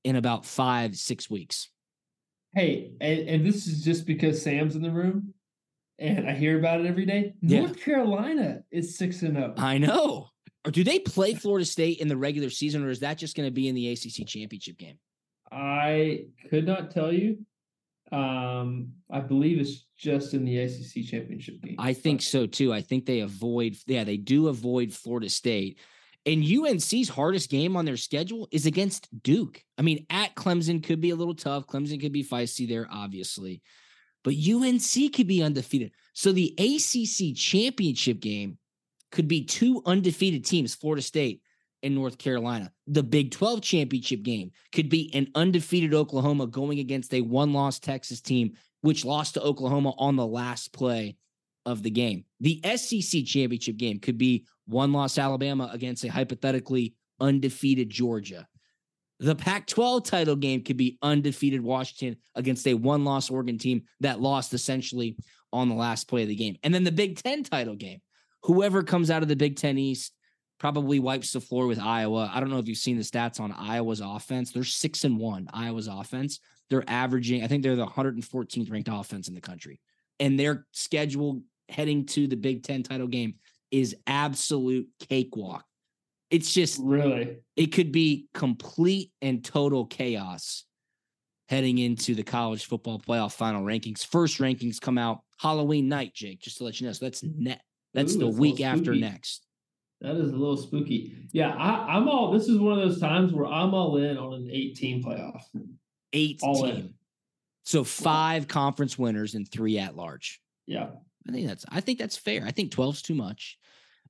[0.05, 1.71] in about five, six weeks.
[2.55, 5.35] Hey, and, and this is just because Sam's in the room
[5.99, 7.35] and I hear about it every day.
[7.41, 7.61] Yeah.
[7.61, 9.55] North Carolina is 6 and 0.
[9.57, 10.29] I know.
[10.65, 13.47] Or do they play Florida State in the regular season, or is that just going
[13.47, 14.99] to be in the ACC championship game?
[15.51, 17.39] I could not tell you.
[18.11, 21.77] Um, I believe it's just in the ACC championship game.
[21.79, 22.73] I think so too.
[22.73, 25.79] I think they avoid, yeah, they do avoid Florida State.
[26.27, 29.63] And UNC's hardest game on their schedule is against Duke.
[29.79, 31.67] I mean, at Clemson could be a little tough.
[31.67, 33.63] Clemson could be feisty there, obviously,
[34.25, 35.93] but UNC could be undefeated.
[36.15, 38.59] So the ACC championship game
[39.13, 41.43] could be two undefeated teams, Florida State
[41.83, 42.73] and North Carolina.
[42.89, 47.79] The Big 12 championship game could be an undefeated Oklahoma going against a one loss
[47.79, 48.55] Texas team,
[48.87, 51.17] which lost to Oklahoma on the last play
[51.65, 52.25] of the game.
[52.39, 58.47] The SEC championship game could be one loss Alabama against a hypothetically undefeated Georgia.
[59.19, 63.83] The Pac 12 title game could be undefeated Washington against a one loss Oregon team
[64.03, 65.17] that lost essentially
[65.53, 66.57] on the last play of the game.
[66.63, 67.99] And then the Big 10 title game,
[68.45, 70.13] whoever comes out of the Big 10 East
[70.61, 72.31] probably wipes the floor with Iowa.
[72.33, 74.53] I don't know if you've seen the stats on Iowa's offense.
[74.53, 76.39] They're six and one, Iowa's offense.
[76.71, 79.81] They're averaging, I think they're the 114th ranked offense in the country.
[80.19, 83.35] And their schedule heading to the Big Ten title game
[83.71, 85.65] is absolute cakewalk.
[86.31, 90.65] It's just really, it could be complete and total chaos
[91.49, 94.05] heading into the college football playoff final rankings.
[94.05, 96.93] First rankings come out Halloween night, Jake, just to let you know.
[96.93, 97.61] So that's net.
[97.95, 99.47] That's Ooh, the that's week after next.
[100.01, 101.15] that is a little spooky.
[101.33, 102.33] Yeah, I, I'm all.
[102.33, 105.43] This is one of those times where I'm all in on an 18 playoff.
[106.13, 106.77] Eight All in.
[106.77, 106.95] team.
[107.65, 110.41] So five conference winners and three at large.
[110.67, 110.91] Yeah,
[111.29, 112.45] I think that's I think that's fair.
[112.45, 113.59] I think 12's too much.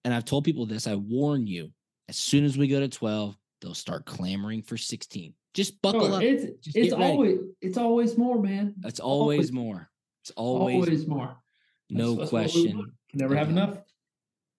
[0.05, 0.87] And I've told people this.
[0.87, 1.71] I warn you,
[2.09, 5.33] as soon as we go to 12, they'll start clamoring for 16.
[5.55, 6.23] Just buckle Oh, up.
[6.23, 8.75] it's Just it's always it's always more, man.
[8.85, 9.89] It's always more.
[10.23, 11.37] It's always, always more.
[11.91, 12.73] no That's- that's question.
[13.11, 13.79] Can never have enough.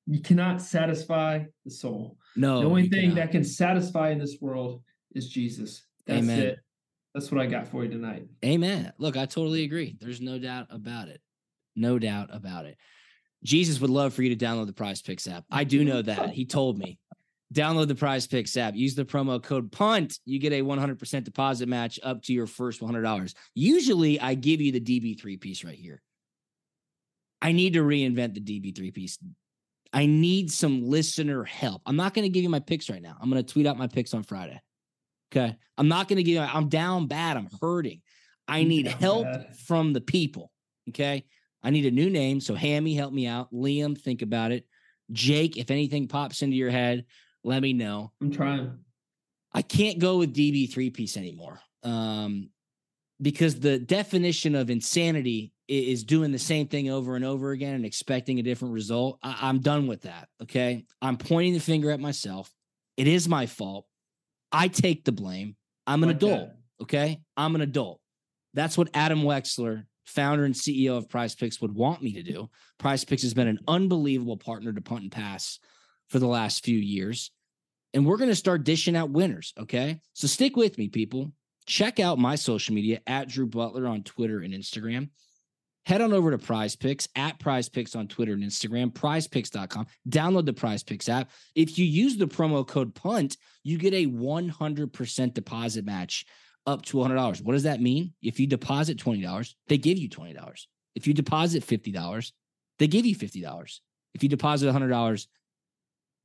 [0.08, 2.18] You cannot satisfy the soul.
[2.36, 2.62] No.
[2.62, 3.16] the only thing cannot.
[3.16, 4.82] that can satisfy in this world
[5.14, 5.84] is Jesus.
[6.06, 6.40] That's Amen.
[6.40, 6.60] it.
[7.18, 8.28] That's what I got for you tonight.
[8.46, 8.94] Amen.
[9.00, 9.98] Look, I totally agree.
[10.00, 11.20] There's no doubt about it.
[11.76, 12.78] No doubt about it.
[13.44, 15.44] Jesus would love for you to download the Prize Picks app.
[15.50, 16.30] I do know that.
[16.30, 17.00] He told me.
[17.52, 18.76] Download the Prize Picks app.
[18.76, 20.20] Use the promo code PUNT.
[20.26, 23.34] You get a 100% deposit match up to your first $100.
[23.56, 26.04] Usually, I give you the DB3 piece right here.
[27.42, 29.18] I need to reinvent the DB3 piece.
[29.92, 31.82] I need some listener help.
[31.88, 33.18] I'm not going to give you my picks right now.
[33.20, 34.62] I'm going to tweet out my picks on Friday.
[35.32, 35.56] Okay.
[35.78, 37.38] I'm not going to give you, I'm down bad.
[37.38, 38.02] I'm hurting.
[38.48, 39.56] I need help bad.
[39.58, 40.52] from the people.
[40.90, 41.26] Okay.
[41.64, 42.40] I need a new name.
[42.40, 43.52] So, Hammy, help me out.
[43.52, 44.66] Liam, think about it.
[45.12, 47.06] Jake, if anything pops into your head,
[47.44, 48.12] let me know.
[48.22, 48.80] I'm trying.
[49.54, 51.60] I can't go with DB three piece anymore.
[51.84, 52.50] Um,
[53.22, 57.86] because the definition of insanity is doing the same thing over and over again and
[57.86, 59.20] expecting a different result.
[59.24, 60.30] I, am done with that.
[60.44, 60.86] Okay.
[61.02, 62.52] I'm pointing the finger at myself.
[62.96, 63.86] It is my fault.
[64.52, 65.56] I take the blame.
[65.86, 66.52] I'm an adult.
[66.82, 67.20] Okay.
[67.36, 68.00] I'm an adult.
[68.54, 72.50] That's what Adam Wexler, founder and CEO of Prize Picks, would want me to do.
[72.80, 75.60] Prize Picks has been an unbelievable partner to punt and pass
[76.10, 77.32] for the last few years.
[77.94, 79.54] And we're going to start dishing out winners.
[79.60, 80.00] Okay.
[80.14, 81.32] So stick with me, people.
[81.66, 85.10] Check out my social media at Drew Butler on Twitter and Instagram.
[85.88, 89.88] Head on over to Prize Picks at Prize Picks on Twitter and Instagram, prizepicks.com.
[90.10, 91.32] Download the Prize Picks app.
[91.56, 96.26] If you use the promo code PUNT, you get a 100% deposit match
[96.66, 97.42] up to $100.
[97.42, 98.14] What does that mean?
[98.22, 100.66] If you deposit $20, they give you $20.
[100.96, 102.34] If you deposit $50,
[102.80, 103.80] they give you $50.
[104.14, 105.28] If you deposit $100,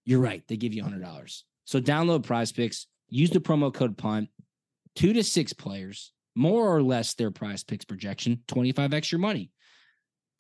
[0.05, 1.43] you're right, they give you $100.
[1.67, 4.29] So download Prize Picks, use the promo code PUNT,
[4.97, 9.51] two to six players, more or less their Prize Picks projection, 25 extra money.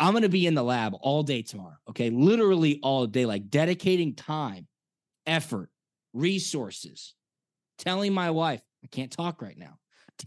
[0.00, 1.76] I'm going to be in the lab all day tomorrow.
[1.90, 2.10] Okay.
[2.10, 4.66] Literally all day, like dedicating time,
[5.26, 5.70] effort,
[6.12, 7.14] resources,
[7.78, 9.78] telling my wife, I can't talk right now,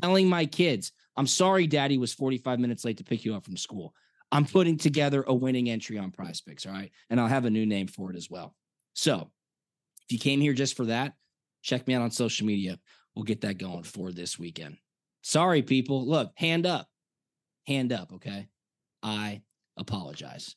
[0.02, 3.58] telling my kids, I'm sorry, daddy was 45 minutes late to pick you up from
[3.58, 3.94] school.
[4.32, 6.66] I'm putting together a winning entry on prize picks.
[6.66, 6.92] All right.
[7.10, 8.56] And I'll have a new name for it as well.
[8.94, 9.30] So
[10.08, 11.14] if you came here just for that,
[11.62, 12.80] check me out on social media.
[13.16, 14.78] We'll get that going for this weekend.
[15.26, 16.06] Sorry, people.
[16.06, 16.88] Look, hand up.
[17.66, 18.14] Hand up.
[18.14, 18.48] Okay.
[19.02, 19.42] I
[19.76, 20.56] apologize.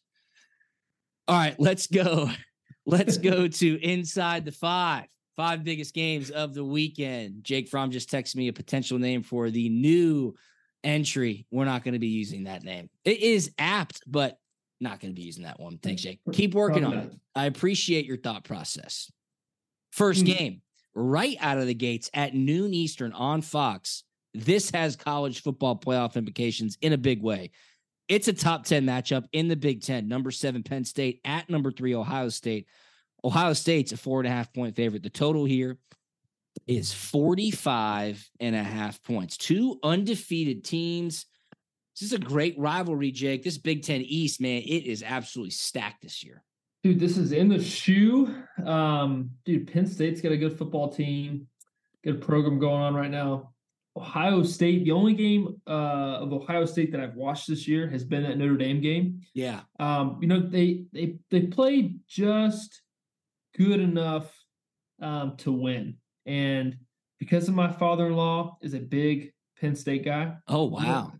[1.26, 2.30] All right, let's go.
[2.86, 5.04] Let's go to inside the five.
[5.36, 7.44] Five biggest games of the weekend.
[7.44, 10.34] Jake Fromm just texted me a potential name for the new
[10.82, 11.46] entry.
[11.50, 12.88] We're not going to be using that name.
[13.04, 14.38] It is apt, but
[14.80, 15.76] not going to be using that one.
[15.76, 16.20] Thanks, Jake.
[16.32, 17.12] Keep working on it.
[17.34, 19.12] I appreciate your thought process.
[19.92, 20.38] First mm-hmm.
[20.38, 20.62] game,
[20.94, 24.02] right out of the gates at noon Eastern on Fox.
[24.34, 27.50] This has college football playoff implications in a big way.
[28.08, 30.08] It's a top 10 matchup in the Big Ten.
[30.08, 32.66] Number seven, Penn State at number three, Ohio State.
[33.22, 35.02] Ohio State's a four and a half point favorite.
[35.02, 35.76] The total here
[36.66, 39.36] is 45 and a half points.
[39.36, 41.26] Two undefeated teams.
[41.98, 43.42] This is a great rivalry, Jake.
[43.42, 46.42] This Big Ten East, man, it is absolutely stacked this year.
[46.84, 48.34] Dude, this is in the shoe.
[48.64, 51.48] Um, dude, Penn State's got a good football team,
[52.04, 53.52] good program going on right now.
[53.98, 54.84] Ohio State.
[54.84, 58.38] The only game uh, of Ohio State that I've watched this year has been that
[58.38, 59.22] Notre Dame game.
[59.34, 59.60] Yeah.
[59.80, 62.82] Um, you know they they they played just
[63.56, 64.32] good enough
[65.02, 66.76] um, to win, and
[67.18, 70.34] because of my father-in-law is a big Penn State guy.
[70.46, 71.12] Oh wow!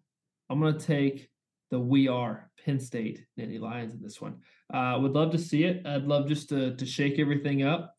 [0.49, 1.29] I'm gonna, take
[1.71, 4.37] the we are Penn State Nittany Lions in this one.
[4.73, 5.85] Uh, would love to see it.
[5.85, 7.97] I'd love just to to shake everything up.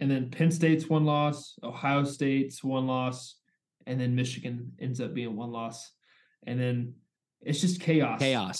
[0.00, 3.34] And then Penn State's one loss, Ohio State's one loss,
[3.88, 5.90] and then Michigan ends up being one loss,
[6.46, 6.94] and then
[7.40, 8.20] it's just chaos.
[8.20, 8.58] Chaos.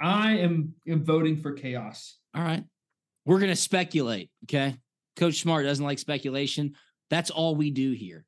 [0.00, 2.16] I am, am voting for chaos.
[2.34, 2.64] All right,
[3.26, 4.30] we're gonna speculate.
[4.44, 4.76] Okay,
[5.16, 6.74] Coach Smart doesn't like speculation.
[7.10, 8.24] That's all we do here.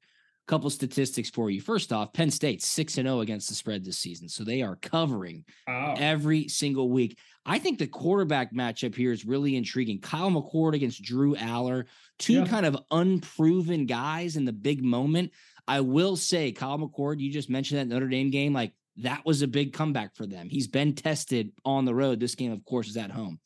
[0.47, 1.61] A couple statistics for you.
[1.61, 4.61] First off, Penn State six and zero oh against the spread this season, so they
[4.61, 5.95] are covering oh.
[5.97, 7.17] every single week.
[7.47, 10.01] I think the quarterback matchup here is really intriguing.
[10.01, 11.85] Kyle McCord against Drew Allar,
[12.19, 12.47] two yeah.
[12.47, 15.33] kind of unproven guys in the big moment.
[15.67, 19.43] I will say, Kyle McCord, you just mentioned that Notre Dame game, like that was
[19.43, 20.49] a big comeback for them.
[20.49, 22.21] He's been tested on the road.
[22.21, 23.41] This game, of course, is at home.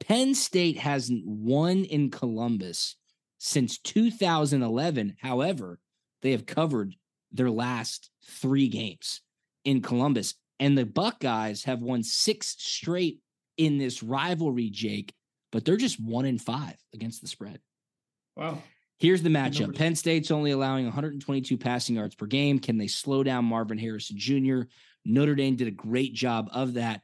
[0.00, 2.96] Penn State hasn't won in Columbus
[3.38, 5.16] since 2011.
[5.20, 5.78] However,
[6.22, 6.94] they have covered
[7.32, 9.20] their last three games
[9.64, 10.34] in Columbus.
[10.58, 13.20] And the Buckeyes have won six straight
[13.56, 15.14] in this rivalry, Jake,
[15.52, 17.60] but they're just one in five against the spread.
[18.36, 18.62] Wow.
[19.00, 22.58] Here's the matchup Penn State's only allowing 122 passing yards per game.
[22.58, 24.62] Can they slow down Marvin Harrison Jr.?
[25.06, 27.00] Notre Dame did a great job of that.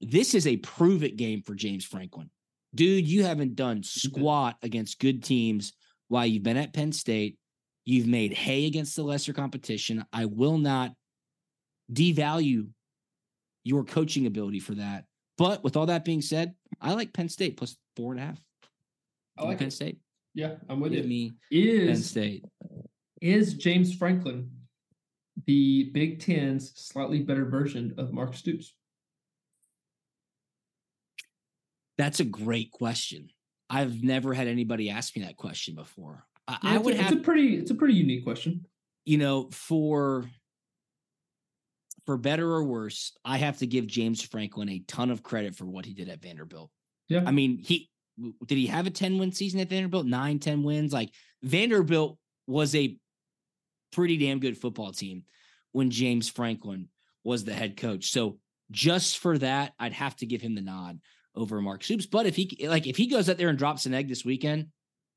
[0.00, 2.30] This is a prove it game for James Franklin.
[2.74, 5.72] Dude, you haven't done squat against good teams
[6.08, 7.38] while you've been at Penn State.
[7.84, 10.04] You've made hay against the lesser competition.
[10.12, 10.92] I will not
[11.92, 12.70] devalue
[13.62, 15.04] your coaching ability for that.
[15.38, 18.40] But with all that being said, I like Penn State plus four and a half.
[19.38, 20.00] I like Penn State.
[20.36, 21.32] Yeah, I'm with Give you.
[21.50, 22.44] Is Penn State.
[23.22, 24.50] Is James Franklin
[25.46, 28.74] the Big Ten's slightly better version of Mark Stoops?
[31.96, 33.30] That's a great question.
[33.70, 36.26] I've never had anybody ask me that question before.
[36.46, 38.66] I, yeah, I would a, have it's a pretty it's a pretty unique question.
[39.06, 40.28] You know, for
[42.04, 45.64] for better or worse, I have to give James Franklin a ton of credit for
[45.64, 46.70] what he did at Vanderbilt.
[47.08, 47.22] Yeah.
[47.24, 47.88] I mean, he
[48.46, 50.06] did he have a 10 win season at Vanderbilt?
[50.06, 50.92] Nine, 10 wins.
[50.92, 51.10] Like
[51.42, 52.96] Vanderbilt was a
[53.92, 55.24] pretty damn good football team
[55.72, 56.88] when James Franklin
[57.24, 58.10] was the head coach.
[58.10, 58.38] So
[58.70, 61.00] just for that, I'd have to give him the nod
[61.34, 62.06] over Mark Stoops.
[62.06, 64.68] But if he like if he goes out there and drops an egg this weekend,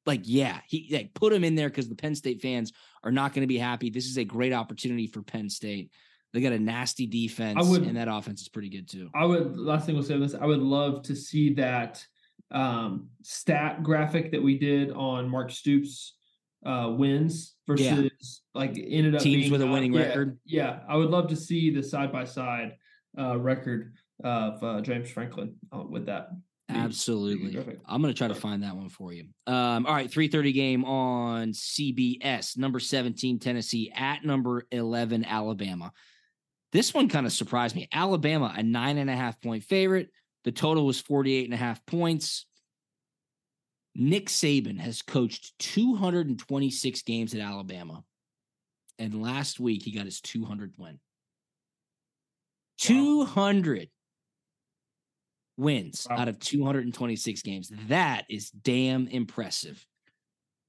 [0.06, 2.74] like yeah, he like put him in there because the Penn State fans
[3.04, 3.90] are not going to be happy.
[3.90, 5.92] This is a great opportunity for Penn State.
[6.34, 9.10] They got a nasty defense, would, and that offense is pretty good too.
[9.16, 10.36] I would last thing we'll say this.
[10.36, 12.06] I would love to see that
[12.52, 16.16] um, stat graphic that we did on Mark Stoops
[16.66, 18.60] uh, wins versus yeah.
[18.60, 20.40] like ended up teams with a winning yeah, record.
[20.46, 22.76] Yeah, I would love to see the side by side
[23.16, 23.94] record
[24.24, 26.30] of uh, James Franklin uh, with that.
[26.70, 27.58] Absolutely.
[27.88, 29.26] I'm going to try to find that one for you.
[29.48, 32.58] Um, all right, 3:30 game on CBS.
[32.58, 35.92] Number 17 Tennessee at number 11 Alabama.
[36.72, 37.88] This one kind of surprised me.
[37.92, 40.10] Alabama, a nine and a half point favorite.
[40.46, 42.46] The total was 48 and a half points.
[43.96, 48.04] Nick Saban has coached 226 games at Alabama.
[48.98, 50.94] And last week he got his 200 win.
[50.94, 51.00] Wow.
[52.80, 53.90] 200
[55.58, 56.18] wins wow.
[56.18, 57.72] out of 226 games.
[57.88, 59.86] That is damn impressive.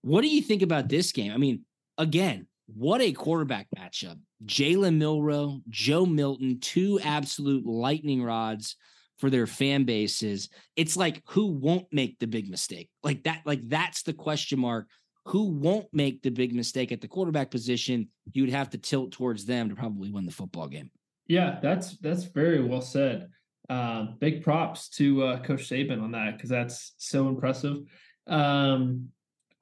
[0.03, 1.33] What do you think about this game?
[1.33, 1.65] I mean,
[1.99, 4.19] again, what a quarterback matchup.
[4.45, 8.77] Jalen Milroe, Joe Milton, two absolute lightning rods
[9.21, 10.49] for their fan bases.
[10.77, 12.89] It's like who won't make the big mistake?
[13.05, 14.89] Like that, like that's the question mark.
[15.27, 18.09] Who won't make the big mistake at the quarterback position?
[18.33, 20.91] You would have to tilt towards them to probably win the football game.
[21.29, 23.29] Yeah, that's that's very well said.
[23.69, 27.83] Uh, big props to uh, Coach Saban on that because that's so impressive.
[28.27, 29.11] Um,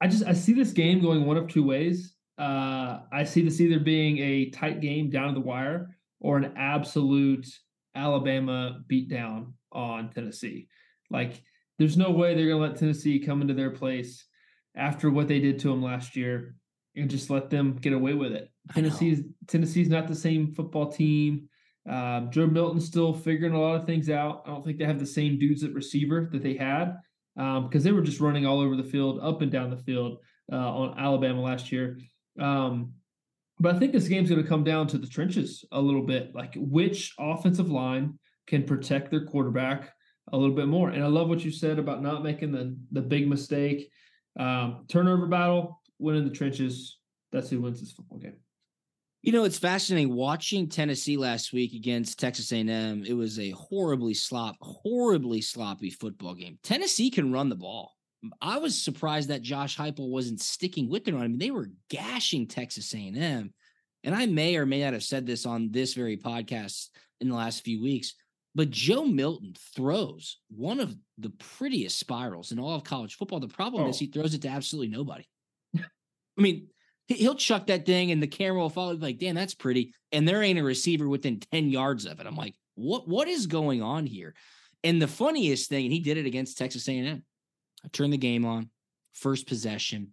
[0.01, 2.15] I just I see this game going one of two ways.
[2.37, 6.53] Uh, I see this either being a tight game down to the wire or an
[6.55, 7.45] absolute
[7.99, 10.67] Alabama beat down on Tennessee.
[11.09, 11.41] Like,
[11.77, 14.25] there's no way they're going to let Tennessee come into their place
[14.75, 16.55] after what they did to them last year
[16.95, 18.49] and just let them get away with it.
[18.73, 21.49] Tennessee's Tennessee's not the same football team.
[21.89, 24.43] Um, Joe Milton's still figuring a lot of things out.
[24.45, 26.97] I don't think they have the same dudes at receiver that they had
[27.35, 30.19] because um, they were just running all over the field, up and down the field
[30.51, 31.99] uh, on Alabama last year.
[32.39, 32.93] Um,
[33.59, 36.33] but I think this game's going to come down to the trenches a little bit,
[36.33, 39.93] like which offensive line can protect their quarterback
[40.31, 40.89] a little bit more.
[40.89, 43.89] And I love what you said about not making the the big mistake.
[44.39, 46.97] Um, turnover battle, winning the trenches.
[47.31, 48.37] That's who wins this football game.
[49.21, 53.03] You know, it's fascinating watching Tennessee last week against Texas A&M.
[53.05, 56.57] It was a horribly slop, horribly sloppy football game.
[56.63, 57.91] Tennessee can run the ball.
[58.41, 61.13] I was surprised that Josh Heupel wasn't sticking with it.
[61.13, 63.53] I mean, they were gashing Texas A&M,
[64.03, 66.87] and I may or may not have said this on this very podcast
[67.21, 68.15] in the last few weeks,
[68.55, 73.39] but Joe Milton throws one of the prettiest spirals in all of college football.
[73.39, 73.89] The problem oh.
[73.89, 75.25] is he throws it to absolutely nobody.
[75.77, 76.67] I mean,
[77.07, 78.95] he'll chuck that thing, and the camera will follow.
[78.95, 82.27] Like, damn, that's pretty, and there ain't a receiver within ten yards of it.
[82.27, 83.07] I'm like, what?
[83.07, 84.33] What is going on here?
[84.83, 87.23] And the funniest thing, and he did it against Texas A&M
[87.83, 88.69] I turn the game on,
[89.13, 90.11] first possession,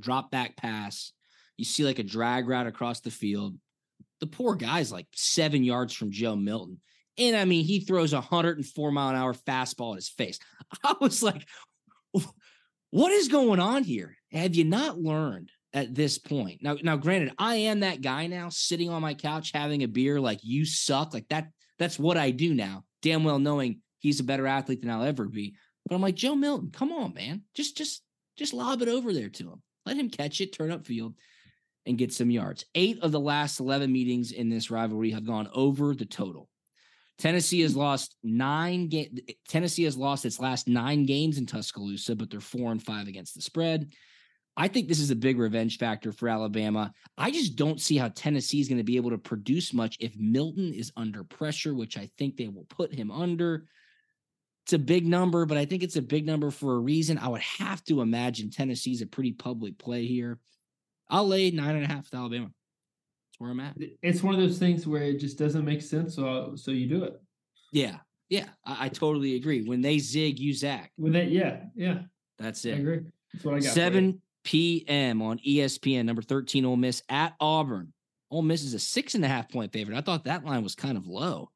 [0.00, 1.12] drop back pass.
[1.56, 3.56] You see like a drag route across the field.
[4.20, 6.80] The poor guy's like seven yards from Joe Milton.
[7.18, 10.38] And I mean, he throws a 104 mile an hour fastball at his face.
[10.84, 11.46] I was like,
[12.90, 14.16] what is going on here?
[14.32, 16.62] Have you not learned at this point?
[16.62, 20.20] Now, now, granted, I am that guy now sitting on my couch having a beer,
[20.20, 21.12] like you suck.
[21.12, 21.48] Like that,
[21.78, 25.26] that's what I do now, damn well knowing he's a better athlete than I'll ever
[25.26, 25.54] be.
[25.88, 27.42] But I'm like, Joe Milton, come on, man.
[27.54, 28.02] Just just
[28.36, 29.62] just lob it over there to him.
[29.86, 31.14] Let him catch it, turn up field,
[31.86, 32.64] and get some yards.
[32.74, 36.48] Eight of the last 11 meetings in this rivalry have gone over the total.
[37.18, 37.78] Tennessee has mm.
[37.78, 39.16] lost nine game.
[39.48, 43.34] Tennessee has lost its last nine games in Tuscaloosa, but they're four and five against
[43.34, 43.90] the spread.
[44.56, 46.92] I think this is a big revenge factor for Alabama.
[47.16, 50.16] I just don't see how Tennessee is going to be able to produce much if
[50.18, 53.66] Milton is under pressure, which I think they will put him under.
[54.68, 57.16] It's a big number, but I think it's a big number for a reason.
[57.16, 60.38] I would have to imagine Tennessee's a pretty public play here.
[61.08, 62.50] I'll lay nine and a half with Alabama.
[62.50, 63.78] That's where I'm at.
[64.02, 67.04] It's one of those things where it just doesn't make sense, so so you do
[67.04, 67.18] it.
[67.72, 67.96] Yeah,
[68.28, 69.66] yeah, I, I totally agree.
[69.66, 70.90] When they zig, you zag.
[70.96, 72.00] When they, yeah, yeah,
[72.38, 72.74] that's it.
[72.74, 73.00] I agree.
[73.32, 73.72] That's what I got.
[73.72, 75.22] Seven p.m.
[75.22, 77.94] on ESPN, number thirteen, Ole Miss at Auburn.
[78.30, 79.96] Ole Miss is a six and a half point favorite.
[79.96, 81.48] I thought that line was kind of low.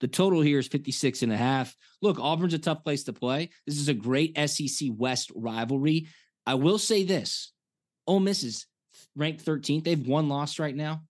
[0.00, 1.76] The total here is 56 and a half.
[2.00, 3.50] Look, Auburn's a tough place to play.
[3.66, 6.08] This is a great SEC West rivalry.
[6.46, 7.52] I will say this
[8.06, 8.66] Ole Miss is
[9.14, 9.84] ranked 13th.
[9.84, 11.02] They've one loss right now.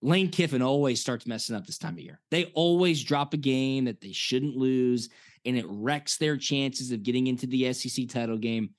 [0.00, 2.20] Lane Kiffin always starts messing up this time of year.
[2.30, 5.08] They always drop a game that they shouldn't lose,
[5.44, 8.70] and it wrecks their chances of getting into the SEC title game.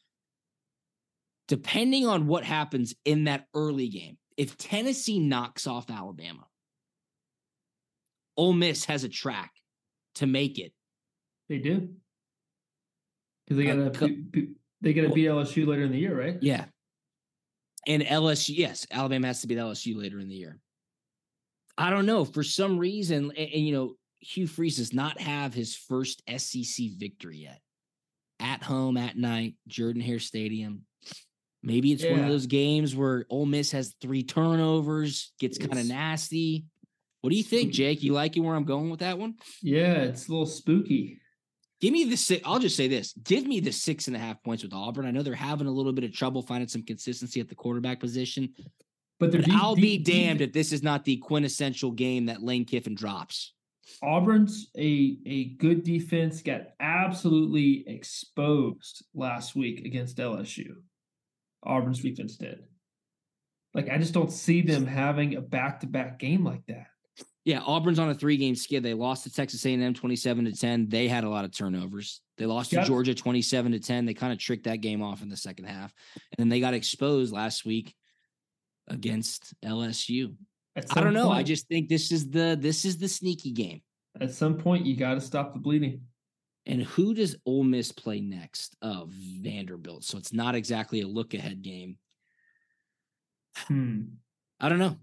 [1.50, 6.46] Depending on what happens in that early game, if Tennessee knocks off Alabama,
[8.40, 9.52] Ole Miss has a track
[10.16, 10.72] to make it.
[11.50, 11.90] They do.
[13.46, 16.42] Because they Uh, got to they got to beat LSU later in the year, right?
[16.42, 16.66] Yeah.
[17.86, 20.58] And LSU, yes, Alabama has to beat LSU later in the year.
[21.78, 22.24] I don't know.
[22.24, 26.92] For some reason, and, and, you know, Hugh Freeze does not have his first SEC
[26.98, 27.60] victory yet.
[28.40, 30.86] At home at night, Jordan Hare Stadium.
[31.62, 35.88] Maybe it's one of those games where Ole Miss has three turnovers, gets kind of
[35.88, 36.64] nasty.
[37.22, 38.01] What do you think, Jake?
[38.01, 39.36] You liking where I'm going with that one?
[39.61, 41.20] Yeah, it's a little spooky.
[41.82, 42.41] Give me the six.
[42.45, 45.05] I'll just say this: give me the six and a half points with Auburn.
[45.05, 47.99] I know they're having a little bit of trouble finding some consistency at the quarterback
[47.99, 48.53] position,
[49.20, 52.95] But but I'll be damned if this is not the quintessential game that Lane Kiffin
[52.95, 53.53] drops.
[54.03, 60.67] Auburn's a a good defense got absolutely exposed last week against LSU.
[61.63, 62.59] Auburn's defense did.
[63.74, 66.88] Like I just don't see them having a back to back game like that.
[67.50, 68.84] Yeah, Auburn's on a three-game skid.
[68.84, 70.88] They lost to Texas A&M 27 to 10.
[70.88, 72.22] They had a lot of turnovers.
[72.38, 74.06] They lost to Georgia 27 to 10.
[74.06, 75.91] They kind of tricked that game off in the second half.
[76.14, 77.95] And then they got exposed last week
[78.88, 80.36] against LSU.
[80.91, 81.32] I don't know.
[81.32, 83.82] I just think this is the this is the sneaky game.
[84.22, 86.02] at some point you got to stop the bleeding.
[86.68, 88.76] And who does Ole Miss play next?
[88.84, 90.04] Oh, Vanderbilt.
[90.04, 91.97] So it's not exactly a look ahead game.
[93.58, 94.02] Hmm.
[94.60, 94.97] I don't know.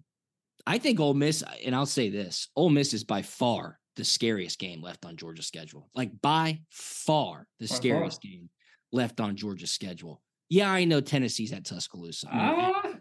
[0.66, 4.58] I think Ole Miss, and I'll say this: Ole Miss is by far the scariest
[4.58, 5.88] game left on Georgia's schedule.
[5.94, 7.76] Like by far the By far.
[7.76, 8.50] scariest game
[8.92, 10.22] left on Georgia's schedule.
[10.48, 12.28] Yeah, I know Tennessee's at Tuscaloosa.
[12.32, 12.92] I know- Ah,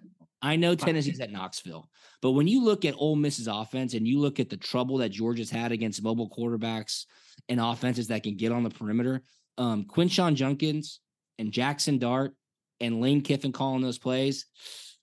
[0.41, 1.89] I know Tennessee's at Knoxville,
[2.21, 5.09] but when you look at Ole Miss's offense and you look at the trouble that
[5.09, 7.05] Georgia's had against mobile quarterbacks
[7.49, 9.23] and offenses that can get on the perimeter,
[9.57, 10.99] um, Quinshon Judkins
[11.39, 12.35] and Jackson Dart
[12.79, 14.45] and Lane Kiffin calling those plays,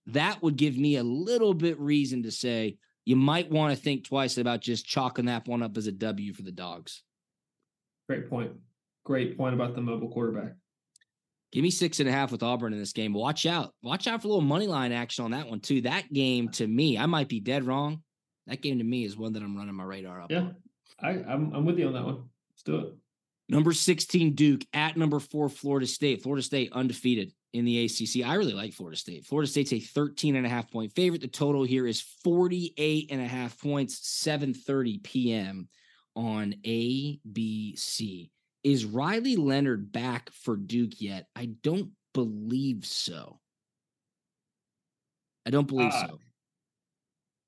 [0.07, 4.05] that would give me a little bit reason to say you might want to think
[4.05, 7.03] twice about just chalking that one up as a W for the dogs.
[8.09, 8.53] great point.
[9.05, 10.53] Great point about the mobile quarterback.
[11.50, 13.12] Give me six and a half with Auburn in this game.
[13.12, 13.74] Watch out.
[13.82, 15.82] Watch out for a little money line action on that one, too.
[15.82, 18.03] That game to me, I might be dead wrong.
[18.46, 20.30] That game to me is one that I'm running my radar up.
[20.30, 20.57] Yeah, on.
[21.00, 22.24] I, I'm I'm with you on that one.
[22.50, 22.94] Let's do it.
[23.48, 26.22] Number 16, Duke at number four, Florida State.
[26.22, 28.26] Florida State undefeated in the ACC.
[28.26, 29.26] I really like Florida State.
[29.26, 31.20] Florida State's a 13 and a half point favorite.
[31.20, 35.68] The total here is 48 and a half points, 7:30 p.m.
[36.16, 38.30] on ABC.
[38.64, 41.26] Is Riley Leonard back for Duke yet?
[41.34, 43.40] I don't believe so.
[45.44, 46.18] I don't believe Ah, so.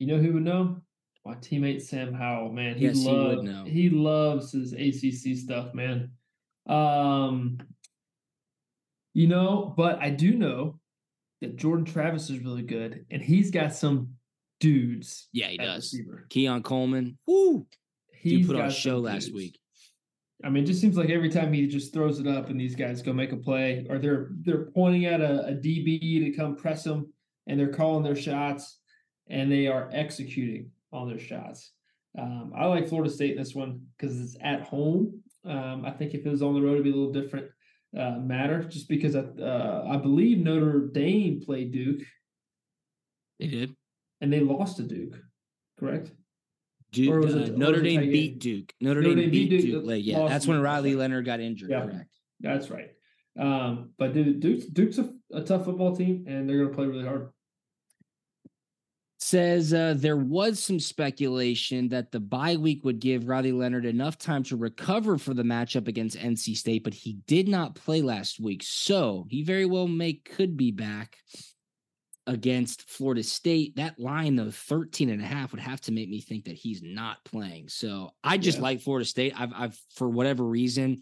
[0.00, 0.80] You know who would know?
[1.24, 2.76] My teammate Sam Howell, man.
[2.76, 3.64] He Yes, he would loves know.
[3.64, 6.10] he loves his ACC stuff, man.
[6.66, 7.58] Um,
[9.14, 10.80] you know, but I do know
[11.40, 14.10] that Jordan Travis is really good, and he's got some
[14.60, 15.28] dudes.
[15.32, 15.92] Yeah, he does.
[15.92, 16.26] receiver.
[16.28, 17.16] Keon Coleman.
[17.26, 17.66] Woo!
[18.12, 19.36] He's put on a show last dudes.
[19.36, 19.58] week.
[20.44, 22.74] I mean, it just seems like every time he just throws it up and these
[22.74, 26.56] guys go make a play, or they're they're pointing at a, a DB to come
[26.56, 27.12] press them,
[27.46, 28.78] and they're calling their shots,
[29.28, 31.72] and they are executing on their shots.
[32.18, 35.20] Um, I like Florida State in this one because it's at home.
[35.44, 37.46] Um, I think if it was on the road, it'd be a little different
[37.98, 38.62] uh, matter.
[38.64, 42.02] Just because I uh, I believe Notre Dame played Duke
[43.40, 43.74] They did.
[44.20, 45.16] and they lost to Duke,
[45.78, 46.10] correct?
[46.92, 48.38] Duke, uh, Notre Dame beat?
[48.38, 48.72] Duke.
[48.80, 49.84] Notre, Notre Dame, Dame beat Duke.
[49.84, 50.04] Duke.
[50.04, 50.94] Yeah, that's when Riley.
[50.94, 51.70] Leonard got injured.
[51.70, 51.86] Yeah.
[51.86, 52.10] Correct.
[52.40, 52.90] That's right.
[53.38, 56.86] Um, but dude, Duke's Duke's a, a tough football team, and they're going to play
[56.86, 57.30] really hard.
[59.24, 64.18] Says uh, there was some speculation that the bye week would give Riley Leonard enough
[64.18, 68.38] time to recover for the matchup against NC State, but he did not play last
[68.38, 68.62] week.
[68.62, 71.16] So he very well may could be back
[72.26, 73.76] against Florida State.
[73.76, 76.82] That line, though, 13 and a half would have to make me think that he's
[76.82, 77.70] not playing.
[77.70, 78.64] So I just Yeah.
[78.64, 79.32] like Florida State.
[79.40, 80.98] I've, I've, for whatever reason,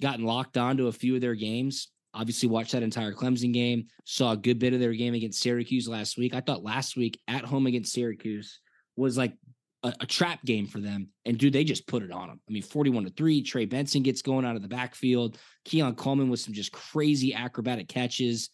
[0.00, 1.88] gotten locked onto a few of their games.
[2.16, 3.88] Obviously, watched that entire Clemson game.
[4.04, 6.34] Saw a good bit of their game against Syracuse last week.
[6.34, 8.60] I thought last week at home against Syracuse
[8.96, 9.34] was like
[9.82, 11.08] a, a trap game for them.
[11.26, 12.40] And dude, they just put it on them.
[12.48, 13.42] I mean, 41 to 3.
[13.42, 15.36] Trey Benson gets going out of the backfield.
[15.66, 18.48] Keon Coleman with some just crazy acrobatic catches.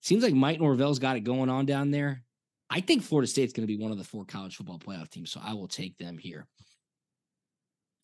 [0.00, 2.22] Seems like Mike Norvell's got it going on down there.
[2.70, 5.30] I think Florida State's going to be one of the four college football playoff teams,
[5.30, 6.46] so I will take them here.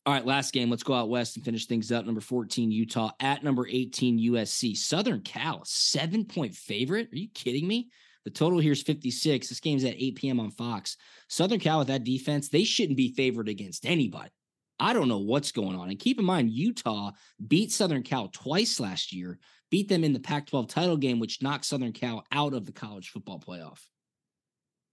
[0.07, 0.70] All right, last game.
[0.70, 2.07] Let's go out west and finish things up.
[2.07, 4.76] Number 14, Utah at number 18, USC.
[4.76, 7.09] Southern Cal, seven point favorite.
[7.12, 7.90] Are you kidding me?
[8.24, 9.48] The total here is 56.
[9.48, 10.40] This game's at 8 p.m.
[10.40, 10.96] on Fox.
[11.28, 14.30] Southern Cal with that defense, they shouldn't be favored against anybody.
[14.78, 15.90] I don't know what's going on.
[15.90, 17.12] And keep in mind, Utah
[17.46, 19.38] beat Southern Cal twice last year,
[19.70, 22.72] beat them in the Pac 12 title game, which knocked Southern Cal out of the
[22.72, 23.80] college football playoff.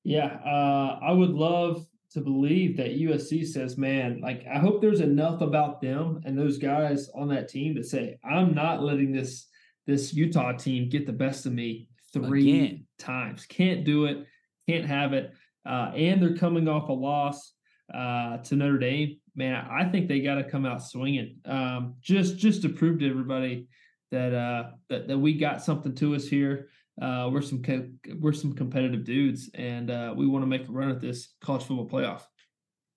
[0.04, 1.86] Yeah, uh, I would love
[2.18, 6.58] to believe that USC says, man, like I hope there's enough about them and those
[6.58, 9.48] guys on that team to say, I'm not letting this
[9.86, 12.88] this Utah team get the best of me three Again.
[12.98, 13.46] times.
[13.46, 14.26] Can't do it.
[14.68, 15.32] Can't have it.
[15.66, 17.54] Uh, and they're coming off a loss
[17.94, 19.18] uh, to Notre Dame.
[19.36, 21.38] Man, I think they got to come out swinging.
[21.46, 23.68] Um, just just to prove to everybody
[24.12, 26.70] that uh, that that we got something to us here.
[27.02, 27.90] Uh, we're some co-
[28.20, 31.64] we're some competitive dudes, and uh, we want to make a run at this college
[31.64, 32.24] football playoff.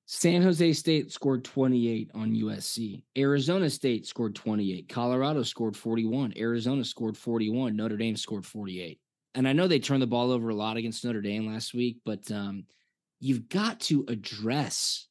[0.07, 3.05] San Jose State scored 28 on USC.
[3.16, 4.88] Arizona State scored 28.
[4.88, 6.32] Colorado scored 41.
[6.36, 7.76] Arizona scored 41.
[7.76, 8.98] Notre Dame scored 48.
[9.36, 11.98] And I know they turned the ball over a lot against Notre Dame last week,
[12.05, 12.64] but um,
[13.20, 15.07] you've got to address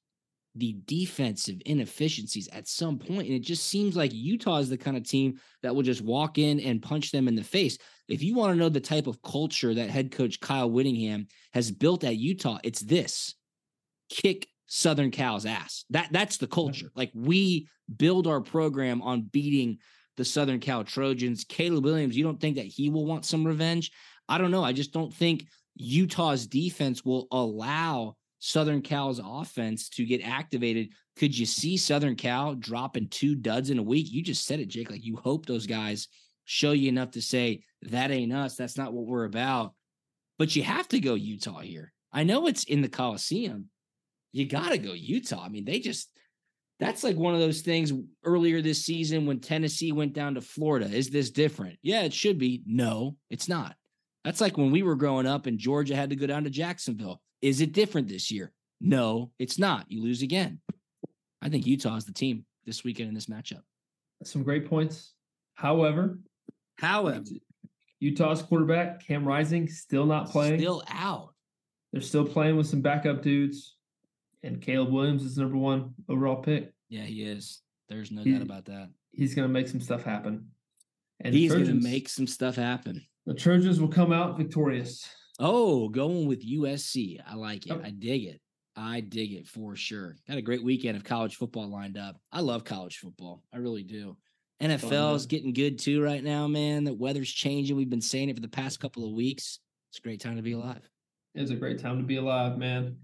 [0.56, 3.28] the defensive inefficiencies at some point.
[3.28, 6.38] And it just seems like Utah is the kind of team that will just walk
[6.38, 7.78] in and punch them in the face.
[8.08, 11.72] If you want to know the type of culture that head coach Kyle Whittingham has
[11.72, 13.36] built at Utah, it's this
[14.10, 15.86] kick Southern Cal's ass.
[15.92, 16.92] That that's the culture.
[16.96, 19.78] Like we build our program on beating
[20.18, 21.46] the Southern Cal Trojans.
[21.48, 23.92] Caleb Williams, you don't think that he will want some revenge?
[24.28, 24.64] I don't know.
[24.64, 25.46] I just don't think
[25.76, 30.90] Utah's defense will allow Southern Cal's offense to get activated.
[31.18, 34.12] Could you see Southern Cal dropping two duds in a week?
[34.12, 34.90] You just said it, Jake.
[34.90, 36.08] Like you hope those guys
[36.46, 38.56] show you enough to say that ain't us.
[38.56, 39.74] That's not what we're about.
[40.38, 41.92] But you have to go Utah here.
[42.12, 43.70] I know it's in the Coliseum,
[44.32, 45.44] you got to go Utah.
[45.44, 46.10] I mean, they just
[46.80, 47.92] that's like one of those things
[48.24, 50.86] earlier this season when Tennessee went down to Florida.
[50.86, 51.78] Is this different?
[51.82, 52.64] Yeah, it should be.
[52.66, 53.76] No, it's not.
[54.24, 57.22] That's like when we were growing up and Georgia had to go down to Jacksonville.
[57.42, 58.52] Is it different this year?
[58.82, 59.86] No, it's not.
[59.90, 60.60] You lose again.
[61.42, 63.62] I think Utah is the team this weekend in this matchup.
[64.24, 65.14] Some great points.
[65.56, 66.20] However,
[66.78, 67.24] however,
[68.00, 70.60] Utah's quarterback Cam Rising still not playing.
[70.60, 71.34] Still out.
[71.92, 73.76] They're still playing with some backup dudes
[74.44, 76.72] and Caleb Williams is number one overall pick.
[76.90, 77.62] Yeah, he is.
[77.90, 78.90] There's no he, doubt about that.
[79.12, 80.48] He's going to make some stuff happen.
[81.22, 83.06] And he's going to make some stuff happen.
[83.26, 85.08] The Trojans will come out victorious.
[85.40, 87.20] Oh, going with USC.
[87.26, 87.72] I like it.
[87.72, 87.82] Oh.
[87.84, 88.42] I dig it.
[88.76, 90.16] I dig it for sure.
[90.28, 92.18] Got a great weekend of college football lined up.
[92.32, 93.44] I love college football.
[93.54, 94.18] I really do.
[94.62, 96.84] NFL is getting good too right now, man.
[96.84, 97.78] The weather's changing.
[97.78, 99.60] We've been saying it for the past couple of weeks.
[99.90, 100.88] It's a great time to be alive.
[101.36, 102.98] It's a great time to be alive, man.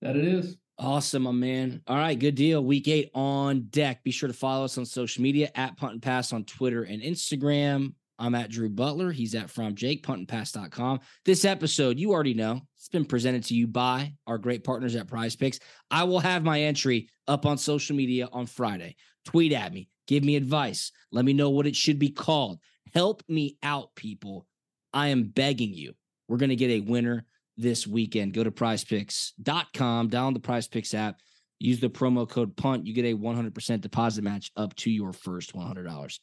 [0.00, 0.56] That it is.
[0.78, 1.82] Awesome, my man.
[1.86, 2.64] All right, good deal.
[2.64, 4.02] Week eight on deck.
[4.04, 7.02] Be sure to follow us on social media at Punt and Pass on Twitter and
[7.02, 7.94] Instagram.
[8.18, 9.10] I'm at Drew Butler.
[9.10, 11.00] He's at Fromm Jake, puntandpass.com.
[11.24, 15.08] This episode, you already know, it's been presented to you by our great partners at
[15.08, 15.58] Prize Picks.
[15.90, 18.96] I will have my entry up on social media on Friday.
[19.24, 22.58] Tweet at me, give me advice, let me know what it should be called.
[22.94, 24.46] Help me out, people.
[24.92, 25.94] I am begging you.
[26.28, 27.24] We're going to get a winner
[27.56, 28.34] this weekend.
[28.34, 31.20] Go to prizepicks.com, download the prize picks app,
[31.58, 32.86] use the promo code PUNT.
[32.86, 36.18] You get a 100% deposit match up to your first $100.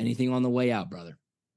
[0.00, 1.16] Anything on the way out, brother?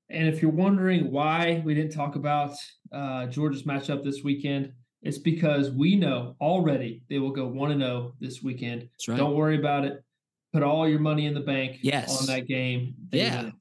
[0.09, 2.55] And if you're wondering why we didn't talk about
[2.91, 8.13] uh, Georgia's matchup this weekend, it's because we know already they will go 1 0
[8.19, 8.89] this weekend.
[9.07, 9.17] Right.
[9.17, 10.03] Don't worry about it.
[10.53, 12.21] Put all your money in the bank yes.
[12.21, 12.95] on that game.
[13.11, 13.51] Yeah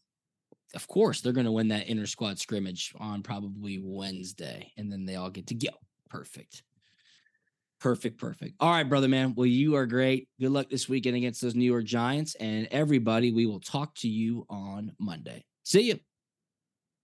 [0.74, 5.06] of course they're going to win that inter squad scrimmage on probably Wednesday, and then
[5.06, 5.70] they all get to go.
[6.10, 6.62] Perfect.
[7.80, 8.54] Perfect, perfect.
[8.60, 9.34] All right, brother man.
[9.34, 10.28] Well, you are great.
[10.40, 12.34] Good luck this weekend against those New York Giants.
[12.36, 15.44] And everybody, we will talk to you on Monday.
[15.64, 15.98] See you.